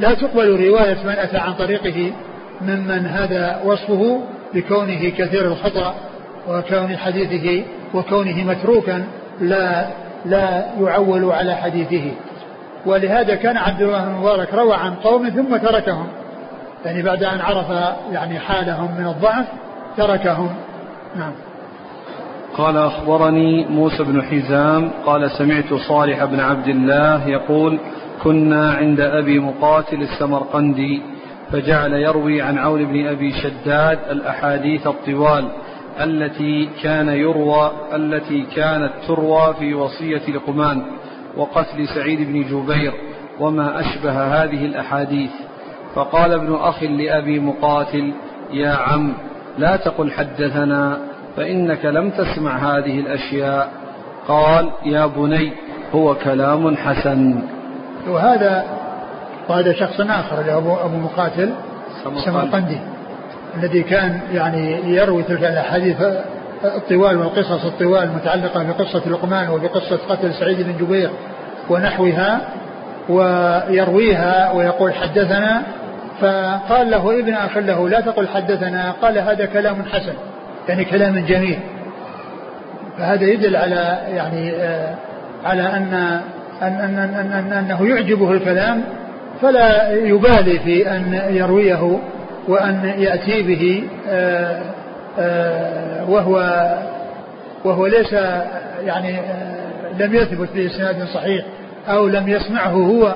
[0.00, 2.12] لا, تقبل رواية من أتى عن طريقه
[2.60, 4.20] ممن هذا وصفه
[4.54, 5.94] بكونه كثير الخطأ
[6.48, 7.64] وكون حديثه
[7.94, 9.04] وكونه متروكا
[9.40, 9.86] لا
[10.24, 12.12] لا يعول على حديثه.
[12.86, 16.06] ولهذا كان عبد الله بن مبارك روى عن قوم ثم تركهم.
[16.84, 19.46] يعني بعد أن عرف يعني حالهم من الضعف
[19.96, 20.50] تركهم.
[21.16, 21.32] نعم.
[22.56, 27.78] قال أخبرني موسى بن حزام قال سمعت صالح بن عبد الله يقول
[28.22, 31.02] كنا عند أبي مقاتل السمرقندي
[31.52, 35.48] فجعل يروي عن عون بن أبي شداد الأحاديث الطوال
[36.00, 40.82] التي كان يروى التي كانت تروى في وصية لقمان
[41.36, 42.92] وقتل سعيد بن جبير
[43.40, 45.30] وما أشبه هذه الأحاديث.
[45.94, 48.12] فقال ابن أخ لأبي مقاتل
[48.52, 49.12] يا عم
[49.58, 50.98] لا تقل حدثنا
[51.36, 53.68] فإنك لم تسمع هذه الأشياء.
[54.28, 55.52] قال يا بني
[55.94, 57.42] هو كلام حسن.
[58.08, 58.64] وهذا
[59.48, 61.50] وهذا شخص آخر أبو, أبو مقاتل
[62.24, 62.78] سمرقندي
[63.56, 65.96] الذي كان يعني يروي تلك الأحاديث
[66.64, 71.10] الطوال والقصص الطوال المتعلقة بقصة لقمان وبقصة قتل سعيد بن جبير
[71.70, 72.40] ونحوها
[73.08, 75.62] ويرويها ويقول حدثنا
[76.20, 80.14] فقال له ابن أخ له لا تقل حدثنا قال هذا كلام حسن
[80.68, 81.58] يعني كلام جميل.
[82.98, 84.94] فهذا يدل على يعني آه
[85.44, 86.20] على أن
[86.62, 88.84] أن أن أن أن أنه يعجبه الكلام
[89.42, 91.98] فلا يبالي في أن يرويه
[92.48, 94.60] وأن يأتي به آه
[95.18, 96.64] آه وهو
[97.64, 98.12] وهو ليس
[98.84, 99.16] يعني
[99.98, 101.44] لم يثبت بإسناد صحيح
[101.88, 103.14] أو لم يسمعه هو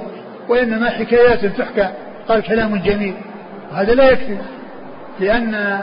[0.49, 1.89] وإنما حكايات تحكى
[2.29, 3.15] قال كلام جميل
[3.73, 4.37] وهذا لا يكفي
[5.21, 5.79] لأن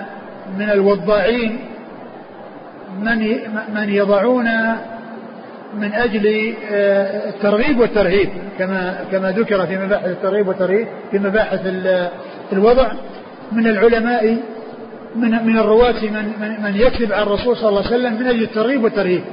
[0.58, 1.60] من الوضاعين
[3.02, 3.38] من
[3.74, 4.48] من يضعون
[5.74, 8.30] من أجل آه، الترغيب والترهيب
[8.60, 11.60] كما كما ذكر في مباحث الترغيب والترهيب في مباحث
[12.54, 12.92] الوضع
[13.52, 14.38] من العلماء
[15.16, 18.44] من من الرواة من من, من يكذب على الرسول صلى الله عليه وسلم من أجل
[18.44, 19.24] الترغيب والترهيب.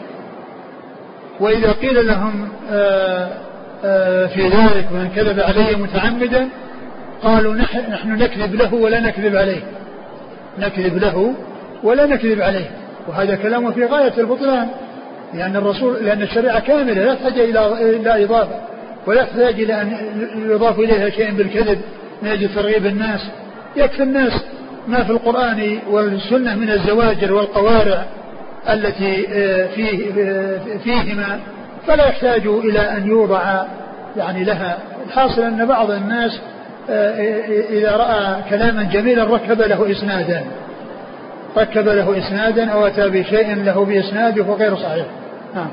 [1.40, 3.28] وإذا قيل لهم آه،
[3.84, 6.48] آه، في ذلك من كذب علي متعمدا
[7.22, 9.60] قالوا نحن نكذب له ولا نكذب عليه.
[10.58, 11.34] نكذب له
[11.82, 12.70] ولا نكذب عليه.
[13.08, 14.68] وهذا كلام في غاية البطلان.
[15.34, 18.60] لأن الرسول لأن الشريعة كاملة لا تحتاج إلى إلى إضافة.
[19.06, 19.96] ولا تحتاج إلى أن
[20.50, 21.80] يضاف إليها شيء بالكذب.
[22.22, 23.20] من أجل ترغيب الناس.
[23.76, 24.32] يكفي الناس
[24.88, 28.04] ما في القرآن والسنة من الزواجر والقوارع
[28.68, 31.40] التي آه، فيه آه، فيهما.
[31.86, 33.64] فلا يحتاج إلى أن يوضع
[34.16, 34.78] يعني لها.
[35.06, 36.40] الحاصل أن بعض الناس
[37.70, 40.44] إذا رأى كلاما جميلا ركب له إسنادا.
[41.58, 45.06] ركب له إسنادا أو أتى بشيء له بإسناد وهو غير صحيح.
[45.54, 45.68] نعم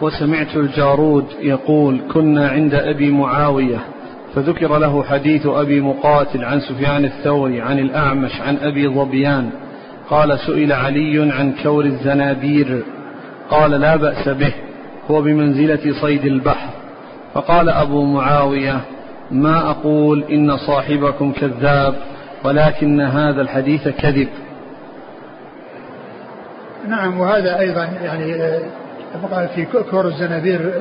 [0.00, 3.78] وسمعت الجارود يقول كنا عند أبي معاوية
[4.34, 9.50] فذكر له حديث أبي مقاتل عن سفيان الثوري عن الأعمش عن أبي ظبيان.
[10.10, 12.82] قال سئل علي عن كور الزنابير
[13.50, 14.52] قال لا بأس به
[15.10, 16.68] هو بمنزلة صيد البحر.
[17.34, 18.80] فقال أبو معاوية
[19.30, 21.94] ما أقول إن صاحبكم كذاب
[22.44, 24.28] ولكن هذا الحديث كذب.
[26.88, 30.72] نعم وهذا أيضا يعني آه، في كور الزنابير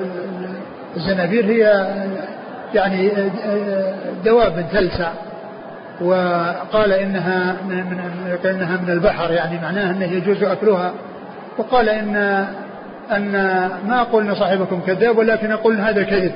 [0.97, 1.87] الزنابير هي
[2.73, 3.93] يعني آه،
[4.25, 5.11] دواب تلسع
[6.01, 10.93] وقال إنها من, من إنها من البحر يعني معناها أنه يجوز أكلها.
[11.57, 12.15] وقال إن
[13.11, 13.31] أن
[13.87, 16.31] ما أقول إن صاحبكم كذاب ولكن أقول هذا كذب.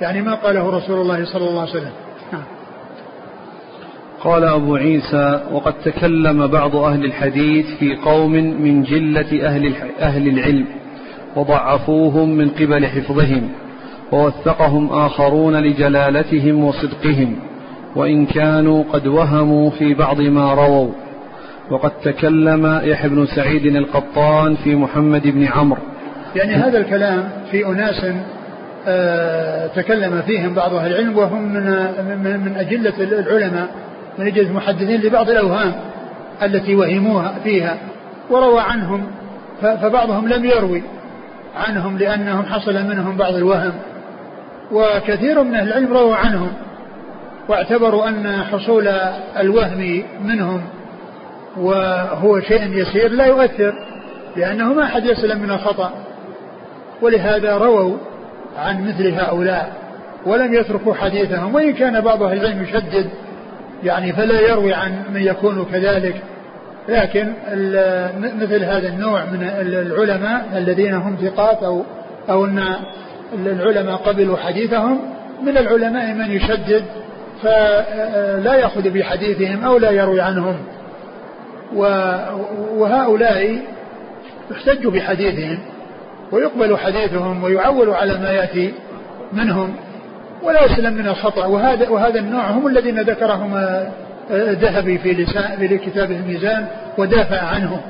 [0.00, 1.92] يعني ما قاله رسول الله صلى الله عليه وسلم.
[2.32, 2.42] نعم.
[4.20, 10.66] قال أبو عيسى وقد تكلم بعض أهل الحديث في قوم من جلة أهل, أهل العلم
[11.36, 13.48] وضعفوهم من قبل حفظهم
[14.12, 17.36] ووثقهم آخرون لجلالتهم وصدقهم
[17.96, 20.92] وإن كانوا قد وهموا في بعض ما رووا.
[21.70, 25.82] وقد تكلم يحيى بن سعيد القطان في محمد بن عمرو.
[26.36, 28.04] يعني هذا الكلام في أناس
[29.74, 31.64] تكلم فيهم بعض أهل العلم وهم من,
[32.24, 33.68] من, من أجلة العلماء
[34.18, 35.72] من أجل المحدثين لبعض الأوهام
[36.42, 37.78] التي وهموها فيها.
[38.30, 39.06] وروى عنهم
[39.60, 40.82] فبعضهم لم يروي
[41.56, 43.72] عنهم لأنهم حصل منهم بعض الوهم.
[44.72, 46.52] وكثير من أهل العلم رووا عنهم
[47.48, 48.88] واعتبروا أن حصول
[49.38, 50.62] الوهم منهم
[51.56, 53.74] وهو شيء يسير لا يؤثر
[54.36, 55.92] لأنه ما أحد يسلم من الخطأ.
[57.02, 57.96] ولهذا رووا
[58.60, 59.72] عن مثل هؤلاء
[60.26, 63.10] ولم يتركوا حديثهم وإن كان بعض أهل العلم يشدد
[63.84, 66.14] يعني فلا يروي عن من يكون كذلك.
[66.88, 67.32] لكن
[68.40, 71.84] مثل هذا النوع من العلماء الذين هم ثقات أو
[72.30, 72.64] أو أن
[73.34, 75.00] العلماء قبلوا حديثهم
[75.42, 76.84] من العلماء من يشدد
[77.42, 80.56] فلا يأخذ بحديثهم أو لا يروي عنهم.
[82.76, 83.58] وهؤلاء
[84.50, 85.58] يحتج بحديثهم.
[86.32, 88.72] ويقبل حديثهم ويعول على ما يأتي
[89.32, 89.76] منهم
[90.42, 91.46] ولا يسلم من الخطأ.
[91.46, 93.56] وهذا وهذا النوع هم الذين ذكرهم
[94.30, 96.66] الذهبي في لسان في كتابه الميزان
[96.98, 97.80] ودافع عنهم.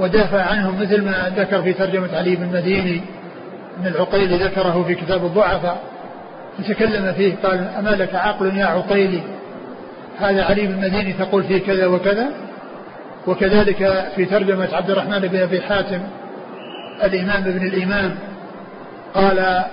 [0.00, 3.00] ودافع عنهم مثل ما ذكر في ترجمة علي بن مديني
[3.80, 5.78] من العقيل ذكره في كتاب الضعفاء.
[6.68, 9.20] تكلم فيه قال أما لك عقل يا عقيلي؟
[10.20, 12.26] هذا علي بن مديني تقول فيه كذا وكذا
[13.26, 16.00] وكذلك في ترجمة عبد الرحمن بن أبي حاتم
[17.04, 18.14] الإمام ابن الإمام
[19.14, 19.64] قال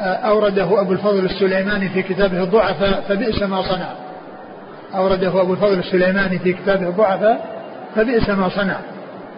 [0.00, 3.88] أورده أبو الفضل السليماني في كتابه الضعفاء فبئس ما صنع.
[4.94, 7.46] أورده أبو الفضل السليماني في كتابه الضعفاء
[7.96, 8.76] فبئس ما صنع.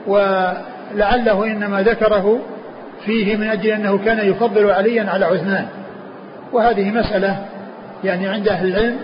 [0.07, 2.39] ولعله إنما ذكره
[3.05, 5.67] فيه من أجل أنه كان يفضل عليا على عثمان.
[6.53, 7.39] وهذه مسألة
[8.05, 8.97] يعني عند أهل العلم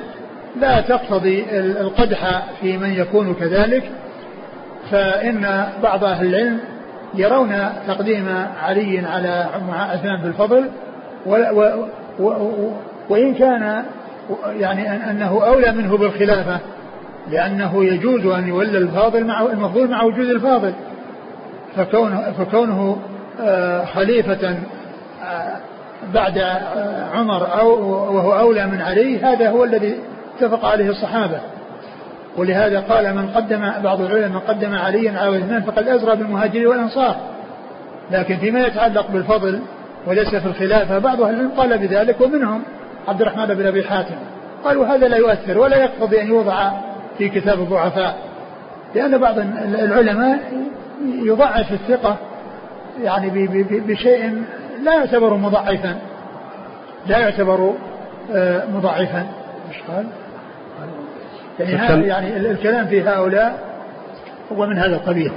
[0.60, 3.90] لا تقتضي القدح في من يكون كذلك.
[4.90, 6.58] فإن بعض أهل العلم
[7.16, 7.52] يرون
[7.86, 8.28] تقديم
[8.62, 10.70] علي على عثمان بالفضل
[13.08, 13.84] وإن كان
[14.58, 16.58] يعني أنه أولى منه بالخلافة
[17.30, 20.72] لأنه يجوز أن يولى الفاضل مع المفضول مع وجود الفاضل.
[21.76, 22.96] فكونه, فكونه
[23.40, 24.56] آه، خليفة
[25.24, 25.56] آه،
[26.14, 27.68] بعد آه، عمر أو
[28.16, 29.94] وهو أولى من علي هذا هو الذي
[30.36, 31.40] اتفق عليه الصحابة.
[32.36, 37.16] ولهذا قال من قدم بعض العلماء من قدم عليا على عثمان فقد أزرى بالمهاجرين والأنصار.
[38.10, 39.60] لكن فيما يتعلق بالفضل
[40.06, 42.62] وليس في الخلافة بعض أهل العلم قال بذلك ومنهم
[43.08, 44.14] عبد الرحمن بن أبي حاتم.
[44.64, 46.70] قالوا هذا لا يؤثر ولا يقتضي أن يوضع
[47.18, 48.16] في كتاب الضعفاء.
[48.94, 49.38] لأن بعض
[49.82, 50.38] العلماء
[51.04, 52.16] يضعف الثقة
[53.02, 54.42] يعني بشيء
[54.84, 55.96] لا يعتبر مضعفا.
[57.06, 57.74] لا يعتبر
[58.34, 59.26] آه، مضعفا.
[59.68, 60.06] إيش قال؟
[61.60, 63.58] يعني هذا يعني الكلام في هؤلاء
[64.52, 65.32] هو من هذا القبيل.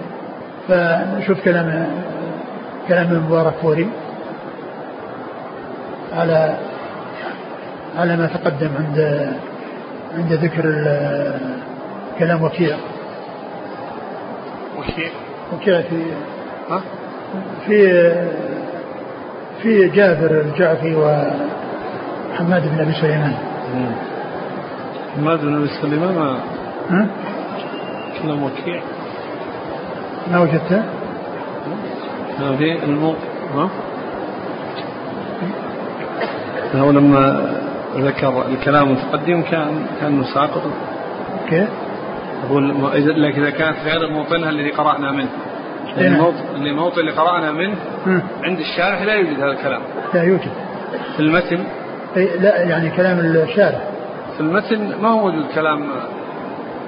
[0.68, 1.88] فنشوف كلام
[2.88, 3.90] كلام المبارك فوري
[6.18, 6.56] على
[7.98, 9.30] على ما تقدم عند
[10.18, 10.64] عند ذكر
[12.20, 12.78] كلام وكيع.
[14.78, 15.10] وكيع؟
[15.54, 16.04] وكيع في
[16.70, 16.82] ها؟
[17.66, 18.12] في
[19.62, 23.34] في جابر الجعفي وحماد بن أبي سليمان.
[25.16, 26.40] حماد بن ابي سليمان؟
[26.90, 27.08] ما؟
[28.22, 28.82] كلام وكيع.
[30.32, 30.84] ما وجدته؟
[32.40, 33.16] هذه المو
[33.56, 33.70] ها؟
[36.76, 37.52] هو لما
[37.96, 40.62] ذكر الكلام المتقدم كان كان ساقط
[41.50, 41.70] كيف؟
[42.46, 42.70] أقول
[43.24, 45.30] لكن إذا كانت غير موطنها الذي قرأنا منه.
[46.56, 47.76] اللي موطن اللي قرأنا منه
[48.44, 49.82] عند الشارح لا يوجد هذا الكلام.
[50.14, 50.52] لا يوجد.
[51.16, 51.64] في المتن
[52.16, 53.89] لا يعني كلام الشارح.
[54.40, 55.90] في المتن ما هو موجود كلام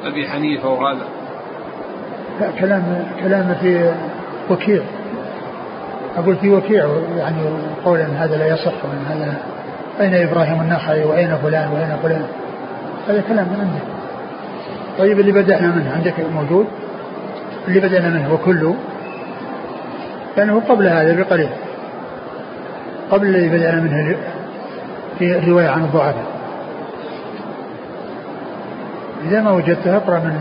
[0.06, 1.06] أبي حنيفة وهذا؟
[2.42, 3.94] لا كلام كلام في
[4.50, 4.82] وكيع.
[6.18, 6.86] أقول في وكيع
[7.18, 7.42] يعني
[7.86, 9.38] قول أن هذا لا يصح وأن هذا
[10.00, 12.26] أين إبراهيم النخعي وأين فلان وأين فلان؟
[13.08, 13.88] هذا كلام من عندك.
[15.00, 16.68] طيب اللي بدأنا منه عندك موجود؟
[17.68, 18.76] اللي بدأنا منه وكله؟
[20.38, 21.50] لأنه قبل هذا بقليل.
[23.12, 24.16] قبل الذي بدأنا منه
[25.20, 26.31] في الرواية عن الضعفاء.
[29.32, 30.34] إذا ما وجدته أقرأ من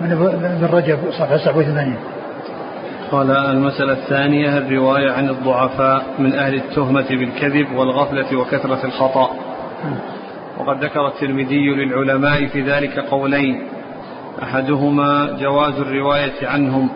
[0.00, 1.96] من ابن رجب صفحة 87
[3.10, 9.30] قال المسألة الثانية الرواية عن الضعفاء من أهل التهمة بالكذب والغفلة وكثرة الخطأ.
[10.58, 13.62] وقد ذكر الترمذي للعلماء في ذلك قولين.
[14.42, 16.88] أحدهما جواز الرواية عنهم.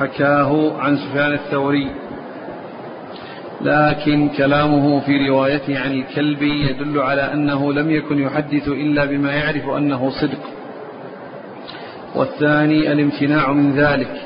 [0.00, 1.90] حكاه عن سفيان الثوري.
[3.64, 9.68] لكن كلامه في روايته عن الكلب يدل على أنه لم يكن يحدث إلا بما يعرف
[9.68, 10.40] أنه صدق.
[12.14, 14.22] والثاني الامتناع من ذلك.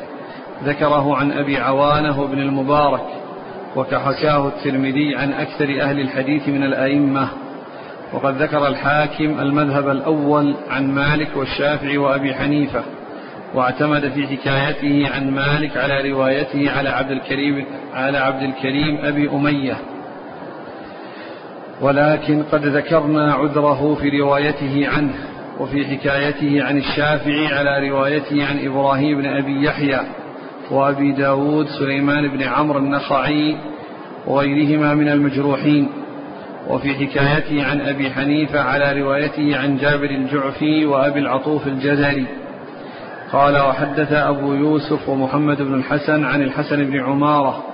[0.64, 3.06] ذكره عن أبي عوانة بن المبارك
[3.76, 7.28] وكحكاه الترمذي عن أكثر أهل الحديث من الأئمة.
[8.12, 12.82] وقد ذكر الحاكم المذهب الأول عن مالك والشافعي وأبي حنيفة.
[13.54, 19.76] واعتمد في حكايته عن مالك على روايته على عبد الكريم على عبد الكريم أبي أمية.
[21.80, 25.14] ولكن قد ذكرنا عذره في روايته عنه
[25.60, 30.00] وفي حكايته عن الشافعي على روايته عن إبراهيم بن أبي يحيى
[30.70, 33.56] وأبي داود سليمان بن عمرو النخعي
[34.26, 35.88] وغيرهما من المجروحين.
[36.68, 42.26] وفي حكايته عن أبي حنيفة على روايته عن جابر الجعفي وأبي العطوف الجزري.
[43.32, 47.64] قال وحدث أبو يوسف ومحمد بن الحسن عن الحسن بن عمارة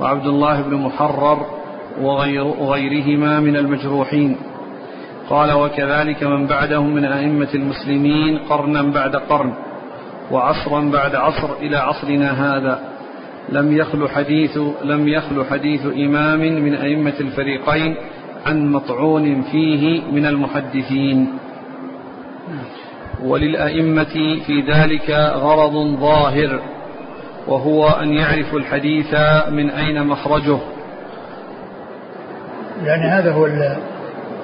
[0.00, 1.46] وعبد الله بن محرر
[2.00, 4.36] وغير وغيرهما من المجروحين.
[5.30, 9.54] قال وكذلك من بعدهم من أئمة المسلمين قرنا بعد قرن
[10.30, 12.80] وعصرا بعد عصر إلى عصرنا هذا.
[13.48, 17.94] لم يخل حديث لم يخل حديث إمام من أئمة الفريقين
[18.46, 21.28] عن مطعون فيه من المحدثين.
[23.24, 26.60] وللأئمة في ذلك غرض ظاهر
[27.48, 29.14] وهو أن يعرفوا الحديث
[29.48, 30.58] من أين مخرجه.
[32.84, 33.48] يعني هذا هو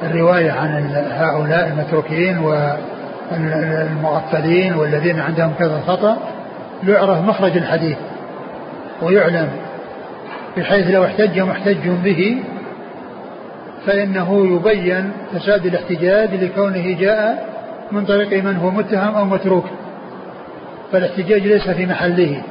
[0.02, 2.38] الرواية عن هؤلاء المتروكين
[3.32, 6.18] والمغفلين والذين عندهم كذا خطأ
[6.86, 7.96] يعرف مخرج الحديث
[9.02, 9.48] ويعلم
[10.56, 12.42] بحيث لو احتج محتج به
[13.86, 17.47] فإنه يبين فساد الاحتجاج لكونه جاء
[17.92, 19.64] من طريق من هو متهم أو متروك.
[20.92, 22.42] فالاحتجاج ليس في محله.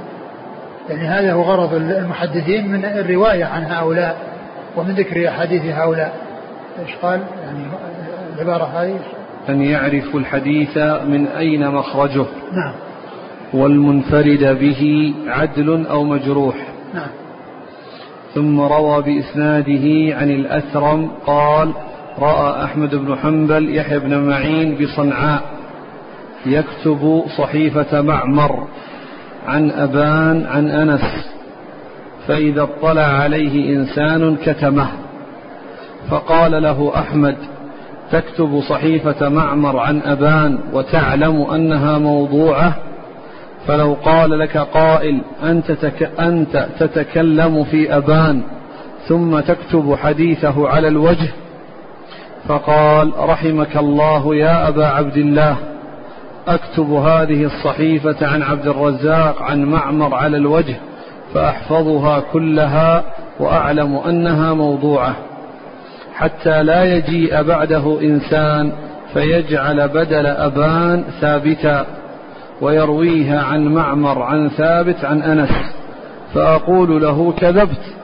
[0.90, 4.18] يعني هذا هو غرض المحدثين من الرواية عن هؤلاء
[4.78, 6.14] ومن ذكر أحاديث هؤلاء.
[6.80, 7.64] إيش قال؟ يعني
[8.36, 9.00] العبارة هذه.
[9.50, 10.78] أن يعرفوا الحديث
[11.08, 12.26] من أين مخرجه.
[12.52, 12.74] نعم.
[13.54, 16.56] والمنفرد به عدل أو مجروح.
[16.94, 17.10] نعم.
[18.36, 21.74] ثم روى بإسناده عن الأثرم قال
[22.20, 25.42] رأى أحمد بن حنبل يحيى بن معين بصنعاء
[26.46, 28.68] يكتب صحيفة معمر
[29.48, 31.02] عن أبان عن أنس
[32.28, 34.88] فإذا اطلع عليه إنسان كتمه
[36.10, 37.36] فقال له أحمد
[38.12, 42.74] تكتب صحيفة معمر عن أبان وتعلم أنها موضوعة
[43.68, 48.42] فلو قال لك قائل أنت, تك أنت تتكلم في أبان
[49.08, 51.30] ثم تكتب حديثه على الوجه
[52.48, 55.58] فقال رحمك الله يا أبا عبد الله
[56.48, 60.76] أكتب هذه الصحيفة عن عبد الرزاق عن معمر على الوجه
[61.34, 63.04] فأحفظها كلها
[63.40, 65.16] وأعلم أنها موضوعة.
[66.16, 68.72] حتى لا يجيء بعده إنسان
[69.14, 71.86] فيجعل بدل أبان ثابتا
[72.62, 75.52] ويرويها عن معمر عن ثابت عن أنس
[76.34, 77.98] فأقول له كذبت.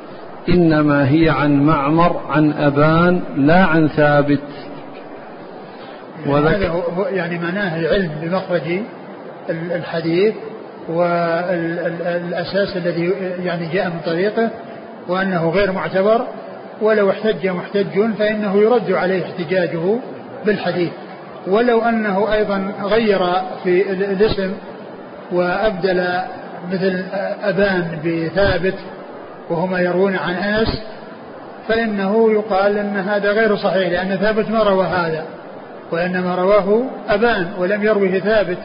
[0.50, 4.44] إنما هي عن معمر عن أبان لا عن ثابت.
[6.28, 8.80] وذلك هو يعني معناه العلم بمخرج
[9.50, 10.34] الحديث
[10.90, 13.14] والأساس الذي
[13.44, 14.50] يعني جاء من طريقه
[15.08, 16.28] وأنه غير معتبر.
[16.82, 19.98] ولو احتج محتج فإنه يرد عليه احتجاجه
[20.46, 20.92] بالحديث.
[21.48, 23.20] ولو أنه أيضا غير
[23.64, 24.54] في الاسم
[25.32, 26.08] وأبدل
[26.72, 27.04] مثل
[27.44, 28.76] أبان بثابت
[29.50, 30.82] وهما يروون عن أنس
[31.68, 35.26] فإنه يقال أن هذا غير صحيح لأن ثابت ما روى هذا
[35.92, 38.58] وإنما رواه أبان ولم يروه ثابت.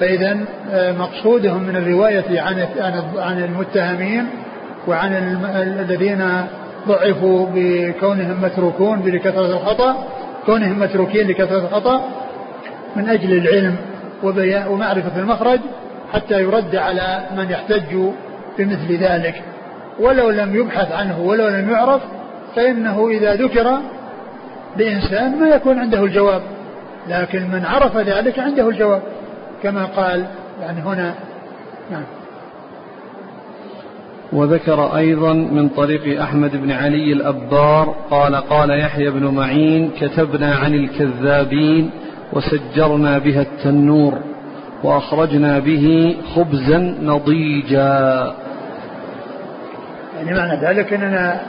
[0.00, 0.38] فإذا
[0.72, 2.66] آه، مقصودهم من الرواية عن
[3.16, 4.26] عن المتهمين
[4.86, 5.12] وعن
[5.80, 6.46] الذين
[6.88, 10.06] ضعفوا بكونهم متروكون بكثرة الخطأ
[10.46, 12.02] كونهم متروكين لكثرة الخطأ
[12.96, 13.76] من أجل العلم
[14.68, 15.60] ومعرفة المخرج
[16.12, 17.96] حتى يرد على من يحتج
[18.58, 19.42] بمثل ذلك.
[20.00, 22.02] ولو لم يبحث عنه ولو لم يعرف
[22.56, 23.78] فإنه إذا ذكر
[24.76, 26.42] لإنسان ما يكون عنده الجواب.
[27.08, 29.02] لكن من عرف ذلك عنده الجواب
[29.62, 30.26] كما قال
[30.60, 31.14] يعني هنا.
[31.90, 32.04] نعم.
[34.32, 40.74] وذكر أيضا من طريق أحمد بن علي الأبار قال قال يحيى بن معين كتبنا عن
[40.74, 41.90] الكذابين
[42.32, 44.18] وسجرنا بها التنور
[44.84, 48.34] وأخرجنا به خبزا نضيجا.
[50.18, 51.40] يعني معنى ذلك أننا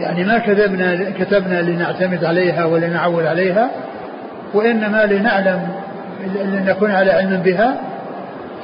[0.00, 3.70] يعني ما كتبنا كتبنا لنعتمد عليها ولنعول عليها
[4.54, 5.68] وإنما لنعلم
[6.44, 7.80] لنكون على علم بها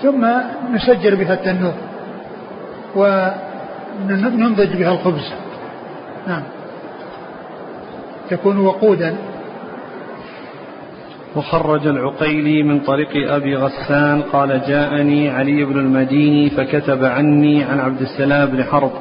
[0.02, 0.26] ثم
[0.74, 1.74] نسجر بها التنور
[2.96, 5.32] وننضج بها الخبز.
[6.26, 6.42] نعم.
[8.30, 9.14] تكون وقودا.
[11.36, 18.00] وخرج العقيلي من طريق أبي غسان قال جاءني علي بن المديني فكتب عني عن عبد
[18.00, 18.92] السلام بن حرب.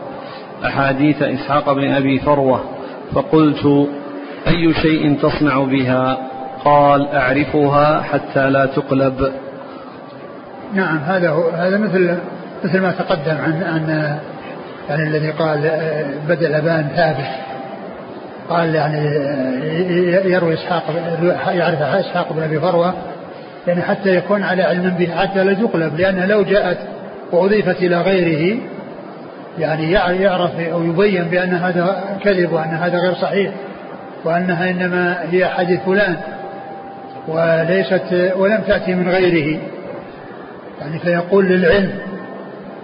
[0.65, 2.63] أحاديث إسحاق بن أبي فروة
[3.13, 3.89] فقلت
[4.47, 6.17] أي شيء تصنع بها؟
[6.65, 9.31] قال أعرفها حتى لا تقلب.
[10.73, 12.17] نعم هذا هو هذا مثل
[12.63, 14.17] مثل ما تقدم عن عن
[14.89, 15.71] يعني الذي قال
[16.29, 17.27] بدل أبان ثابت.
[18.49, 18.97] قال يعني
[20.31, 20.83] يروي إسحاق
[21.47, 22.93] يعرف إسحاق بن أبي فروة
[23.67, 26.77] يعني حتى يكون على علم به حتى لا تقلب لأنها لو جاءت
[27.31, 28.57] وأضيفت إلى غيره
[29.59, 33.51] يعني يعرف أو يبين بأن هذا كذب وأن هذا غير صحيح
[34.25, 36.15] وأنها إنما هي حديث فلان
[37.27, 39.59] وليست ولم تأتي من غيره.
[40.81, 41.91] يعني فيقول للعلم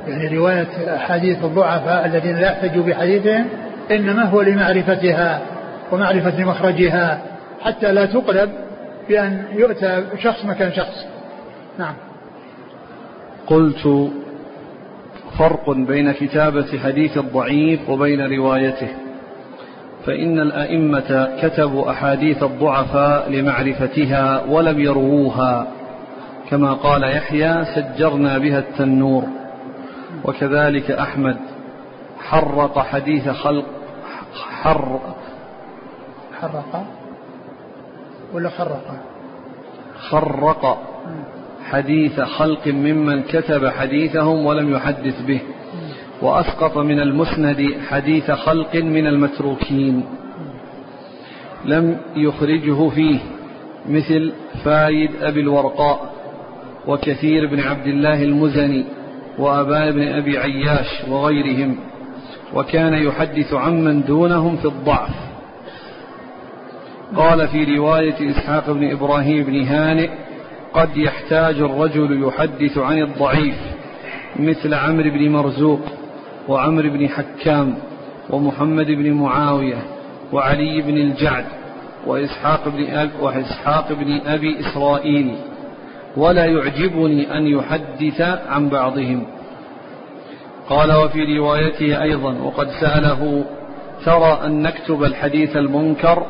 [0.07, 3.45] يعني رواية أحاديث الضعفاء الذين لا يحتجوا بحديثهم
[3.91, 5.41] إنما هو لمعرفتها
[5.91, 7.21] ومعرفة مخرجها
[7.61, 8.49] حتى لا تقلب
[9.09, 11.05] بأن يؤتى شخص مكان شخص.
[11.79, 11.93] نعم.
[13.47, 14.11] قلت
[15.39, 18.87] فرق بين كتابة حديث الضعيف وبين روايته
[20.05, 25.67] فإن الأئمة كتبوا أحاديث الضعفاء لمعرفتها ولم يرووها
[26.49, 29.23] كما قال يحيى سجرنا بها التنور
[30.25, 31.37] وكذلك أحمد
[32.19, 33.65] حرق حديث خلق
[34.61, 34.99] حر
[36.41, 36.85] حرق؟
[38.33, 38.99] ولا خرق.
[40.09, 40.77] خرق
[41.71, 45.41] حديث خلق ممن كتب حديثهم ولم يحدث به.
[46.21, 50.03] وأسقط من المسند حديث خلق من المتروكين.
[51.65, 53.19] لم يخرجه فيه
[53.89, 54.31] مثل
[54.63, 56.13] فايد أبي الورقاء
[56.87, 58.85] وكثير بن عبد الله المزني
[59.37, 61.75] وأبان بن أبي عياش وغيرهم.
[62.53, 65.15] وكان يحدث عمن دونهم في الضعف.
[67.15, 70.09] قال في رواية إسحاق بن إبراهيم بن هانئ
[70.73, 73.55] قد يحتاج الرجل يحدث عن الضعيف
[74.39, 75.79] مثل عمرو بن مرزوق
[76.47, 77.75] وعمرو بن حكام
[78.29, 79.77] ومحمد بن معاوية
[80.33, 81.45] وعلي بن الجعد
[82.07, 85.35] وإسحاق بن أبي, وإسحاق بن أبي إسرائيل.
[86.17, 89.23] ولا يعجبني أن يحدث عن بعضهم.
[90.69, 93.45] قال وفي روايته أيضا وقد سأله
[94.05, 96.23] ترى أن نكتب الحديث المنكر؟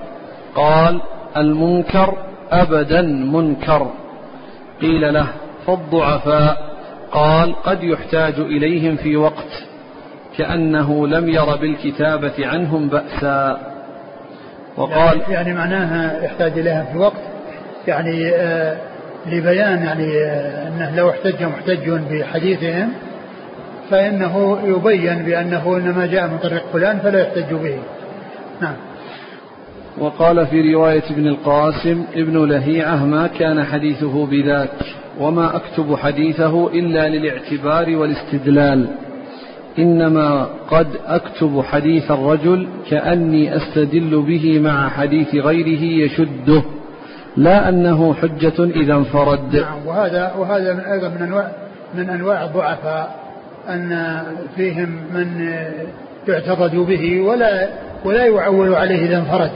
[0.55, 1.01] قال
[1.37, 2.13] المنكر
[2.51, 3.91] أبدا منكر.
[4.81, 5.27] قيل له
[5.67, 6.69] فالضعفاء
[7.11, 9.63] قال قد يحتاج إليهم في وقت
[10.37, 13.59] كأنه لم ير بالكتابة عنهم بأسا.
[14.77, 17.21] وقال يعني, يعني معناها يحتاج إليها في وقت
[17.87, 18.77] يعني آه
[19.25, 22.93] لبيان يعني آه أنه لو احتج محتج بحديثهم
[23.91, 27.79] فإنه يبين بأنه إنما جاء من طريق فلان فلا يحتج به.
[28.61, 28.75] نعم.
[29.97, 34.69] وقال في رواية ابن القاسم ابن لهيعة ما كان حديثه بذاك
[35.19, 38.87] وما أكتب حديثه إلا للاعتبار والاستدلال.
[39.79, 46.63] إنما قد أكتب حديث الرجل كأني أستدل به مع حديث غيره يشده
[47.37, 49.55] لا أنه حجة إذا انفرد.
[49.55, 51.51] نعم وهذا وهذا من أيضا من أنواع
[51.95, 53.19] من أنواع الضعفاء
[53.69, 54.21] أن
[54.55, 55.53] فيهم من
[56.27, 57.69] يعتقد به ولا
[58.05, 59.51] ولا يعول عليه إذا انفرد.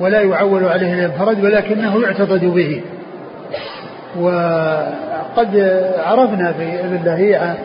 [0.00, 2.82] ولا يعول عليه إذا انفرد ولكنه يعتقد به.
[4.20, 7.56] وقد عرفنا في ابن لهيعة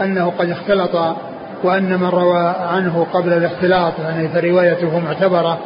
[0.00, 1.16] أنه قد اختلط
[1.64, 5.58] وأن من روى عنه قبل الاختلاط يعني فروايته معتبرة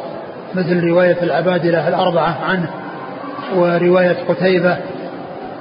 [0.55, 2.69] مثل رواية العبادلة الأربعة عنه
[3.55, 4.77] ورواية قتيبة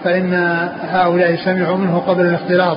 [0.04, 0.34] فإن
[0.82, 2.76] هؤلاء سمعوا منه قبل الاختلاط.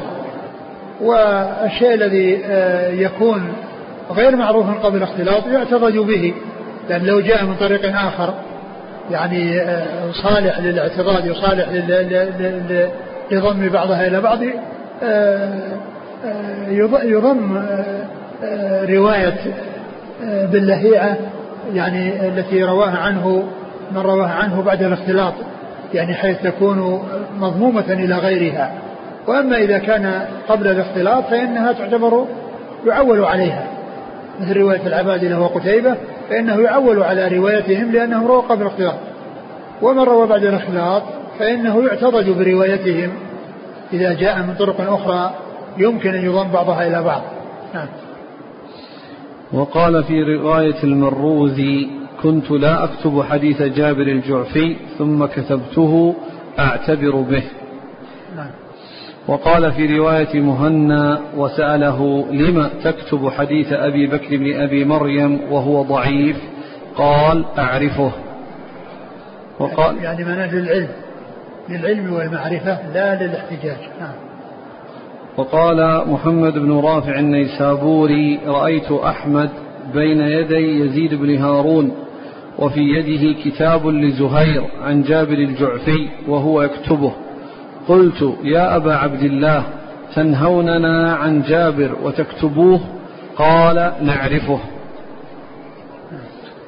[1.01, 3.53] والشيء الذي آه، يكون
[4.11, 6.33] غير معروف قبل الاختلاط يعتقد به.
[6.89, 8.33] لأن لو جاء من طريق آخر
[9.11, 11.67] يعني آه، صالح للاعتراض وصالح
[13.31, 14.39] لضم بعضها إلى بعض
[15.03, 15.59] آه،
[17.03, 17.65] يضم
[18.89, 19.33] رواية
[20.23, 21.17] باللهيعة
[21.73, 23.47] يعني التي رواها عنه
[23.91, 25.33] من رواها عنه بعد الاختلاط
[25.93, 27.03] يعني حيث تكون
[27.39, 28.71] مضمومة إلى غيرها.
[29.27, 32.25] وأما إذا كان قبل الاختلاط فإنها تعتبر
[32.87, 33.67] يعول عليها
[34.41, 35.95] مثل رواية العبادلة وقتيبة
[36.29, 38.95] فإنه يعول على روايتهم لأنه روى قبل الاختلاط.
[39.81, 41.03] ومن روى بعد الاختلاط
[41.39, 43.09] فإنه يعتضد بروايتهم
[43.93, 45.33] إذا جاء من طرق أخرى
[45.77, 47.21] يمكن أن يضم بعضها إلى بعض.
[47.73, 47.87] نعم.
[49.53, 51.87] وقال في رواية المروزي
[52.23, 56.15] كنت لا أكتب حديث جابر الجعفي ثم كتبته
[56.59, 57.43] أعتبر به.
[58.35, 58.49] نعم.
[59.27, 66.37] وقال في رواية مهنا وسأله لم تكتب حديث أبي بكر بن أبي مريم وهو ضعيف؟
[66.95, 68.11] قال أعرفه.
[69.59, 70.87] وقال يعني منهج للعلم
[71.69, 73.77] للعلم والمعرفة لا للاحتجاج.
[73.99, 74.13] نعم.
[75.37, 79.49] وقال محمد بن رافع النيسابوري رأيت أحمد
[79.93, 81.91] بين يدي يزيد بن هارون
[82.59, 87.13] وفي يده كتاب لزهير عن جابر الجعفي وهو يكتبه.
[87.87, 89.63] قلت يا أبا عبد الله
[90.15, 92.79] تنهوننا عن جابر وتكتبوه؟
[93.35, 94.59] قال نعرفه.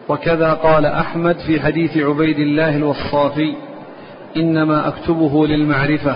[0.10, 3.56] وكذا قال أحمد في حديث عبيد الله الوصافي
[4.38, 6.16] إنما أكتبه للمعرفة.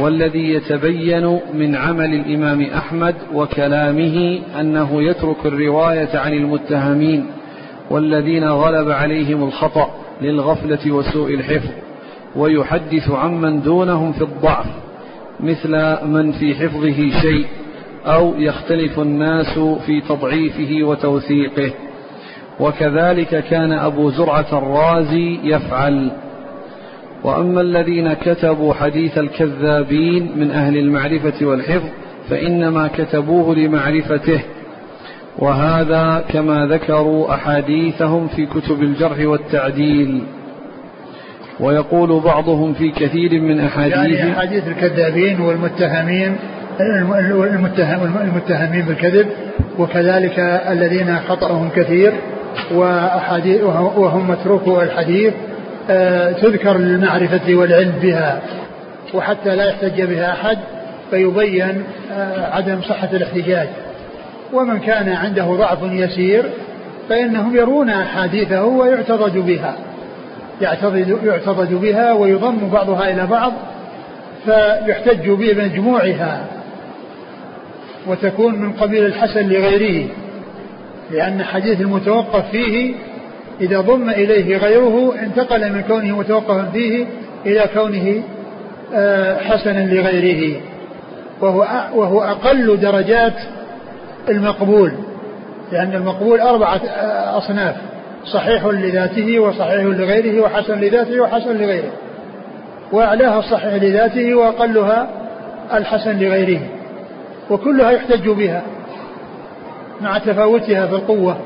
[0.00, 7.26] والذي يتبين من عمل الإمام أحمد وكلامه أنه يترك الرواية عن المتهمين
[7.90, 9.90] والذين غلب عليهم الخطأ
[10.22, 11.83] للغفلة وسوء الحفظ.
[12.36, 14.66] ويحدث عمن دونهم في الضعف
[15.40, 17.46] مثل من في حفظه شيء
[18.06, 21.70] أو يختلف الناس في تضعيفه وتوثيقه.
[22.60, 26.10] وكذلك كان أبو زرعة الرازي يفعل.
[27.24, 31.88] وأما الذين كتبوا حديث الكذابين من أهل المعرفة والحفظ
[32.30, 34.40] فإنما كتبوه لمعرفته.
[35.38, 40.20] وهذا كما ذكروا أحاديثهم في كتب الجرح والتعديل.
[41.60, 46.36] ويقول بعضهم في كثير من أحاديث يعني أحاديث الكذابين والمتهمين
[47.30, 49.26] المتهم المتهمين بالكذب
[49.78, 50.38] وكذلك
[50.68, 52.12] الذين خطأهم كثير
[52.74, 55.32] وأحاديث وهم متروكو الحديث
[55.90, 58.40] آه، تذكر للمعرفة والعلم بها
[59.14, 60.58] وحتى لا يحتج بها أحد
[61.10, 61.82] فيبين
[62.12, 63.68] آه، عدم صحة الاحتجاج.
[64.52, 66.44] ومن كان عنده ضعف يسير
[67.08, 69.74] فإنهم يرون أحاديثه ويعتضد بها.
[70.60, 73.52] يعتضد, يعتضد بها ويضم بعضها إلى بعض
[74.44, 76.44] فيحتج بمجموعها
[78.06, 80.08] وتكون من قبيل الحسن لغيره
[81.10, 82.94] لأن حديث المتوقف فيه
[83.60, 87.06] إذا ضم إليه غيره انتقل من كونه متوقفا فيه
[87.46, 88.22] إلى كونه
[88.94, 90.60] آه، حسنا لغيره
[91.40, 93.34] وهو وهو أقل درجات
[94.28, 94.92] المقبول
[95.72, 97.76] لأن المقبول أربعة آه، أصناف.
[98.32, 101.92] صحيح لذاته وصحيح لغيره وحسن لذاته وحسن لغيره.
[102.92, 105.08] وأعلاها الصحيح لذاته وأقلها
[105.74, 106.60] الحسن لغيره.
[107.50, 108.62] وكلها يحتج بها
[110.00, 111.36] مع تفاوتها في القوة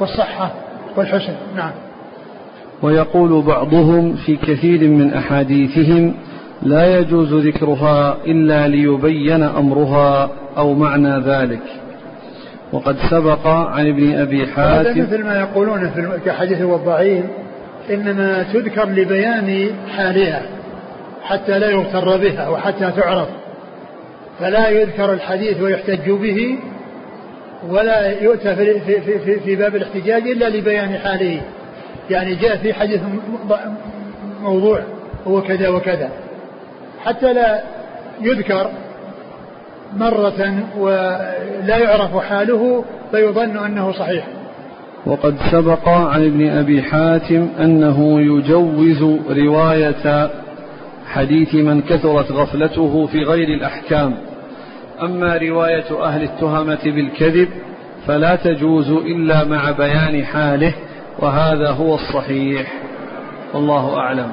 [0.00, 0.50] والصحة
[0.96, 1.34] والحسن.
[1.56, 1.70] نعم.
[2.82, 6.14] ويقول بعضهم في كثير من أحاديثهم
[6.62, 11.62] لا يجوز ذكرها إلا ليبين أمرها أو معنى ذلك.
[12.72, 14.90] وقد سبق عن ابن أبي حاتم.
[14.90, 17.24] هذا مثل ما يقولون في كحديث الضعيف
[17.90, 20.42] إنما تذكر لبيان حالها
[21.22, 23.28] حتى لا يغتر بها وحتى تعرف.
[24.40, 26.58] فلا يذكر الحديث ويحتج به
[27.68, 31.40] ولا يؤتى في, في, في, في باب الاحتجاج إلا لبيان حاله.
[32.10, 33.00] يعني جاء في حديث
[34.42, 34.80] موضوع
[35.26, 36.10] هو كذا وكذا.
[37.04, 37.62] حتى لا
[38.20, 38.70] يذكر
[39.96, 44.26] مرة ولا يعرف حاله فيظن أنه صحيح.
[45.06, 50.30] وقد سبق عن ابن أبي حاتم أنه يجوز رواية
[51.08, 54.14] حديث من كثرت غفلته في غير الأحكام.
[55.02, 57.48] أما رواية أهل التهمة بالكذب
[58.06, 60.74] فلا تجوز إلا مع بيان حاله
[61.18, 62.72] وهذا هو الصحيح.
[63.54, 64.30] والله أعلم.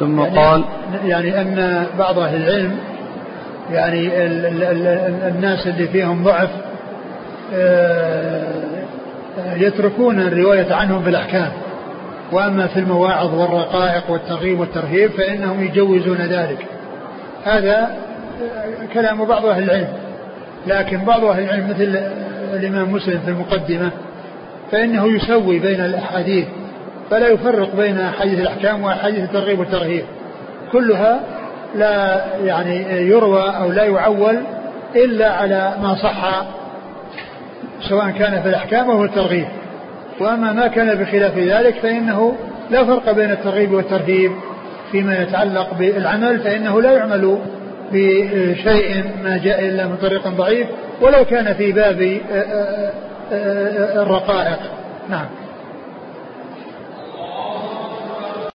[0.00, 0.64] ثم يعني قال
[1.04, 2.78] يعني أن بعض أهل العلم
[3.72, 4.86] يعني ال ال ال
[5.36, 6.50] الناس اللي فيهم ضعف
[7.54, 8.42] آه،
[9.56, 11.52] يتركون الرواية عنهم في الأحكام
[12.32, 16.66] وأما في المواعظ والرقائق والترغيب والترهيب فإنهم يجوزون ذلك.
[17.44, 17.96] هذا
[18.94, 19.88] كلام بعض أهل العلم.
[20.66, 22.00] لكن بعض أهل العلم مثل
[22.54, 23.90] الإمام مسلم في المقدمة
[24.72, 26.46] فإنه يسوي بين الأحاديث
[27.10, 30.04] فلا يفرق بين أحاديث الأحكام وأحاديث الترغيب والترهيب.
[30.72, 31.20] كلها
[31.74, 34.38] لا يعني يروى أو لا يعول
[34.96, 36.44] إلا على ما صح
[37.88, 39.46] سواء كان في الأحكام أو الترغيب.
[40.20, 42.36] وأما ما كان بخلاف ذلك فإنه
[42.70, 44.32] لا فرق بين الترغيب والترهيب
[44.92, 47.38] فيما يتعلق بالعمل فإنه لا يعمل
[47.92, 50.66] بشيء ما جاء إلا من طريق ضعيف
[51.00, 52.92] ولو كان في باب آه، آه،
[53.32, 54.58] آه، الرقائق.
[55.08, 55.26] نعم.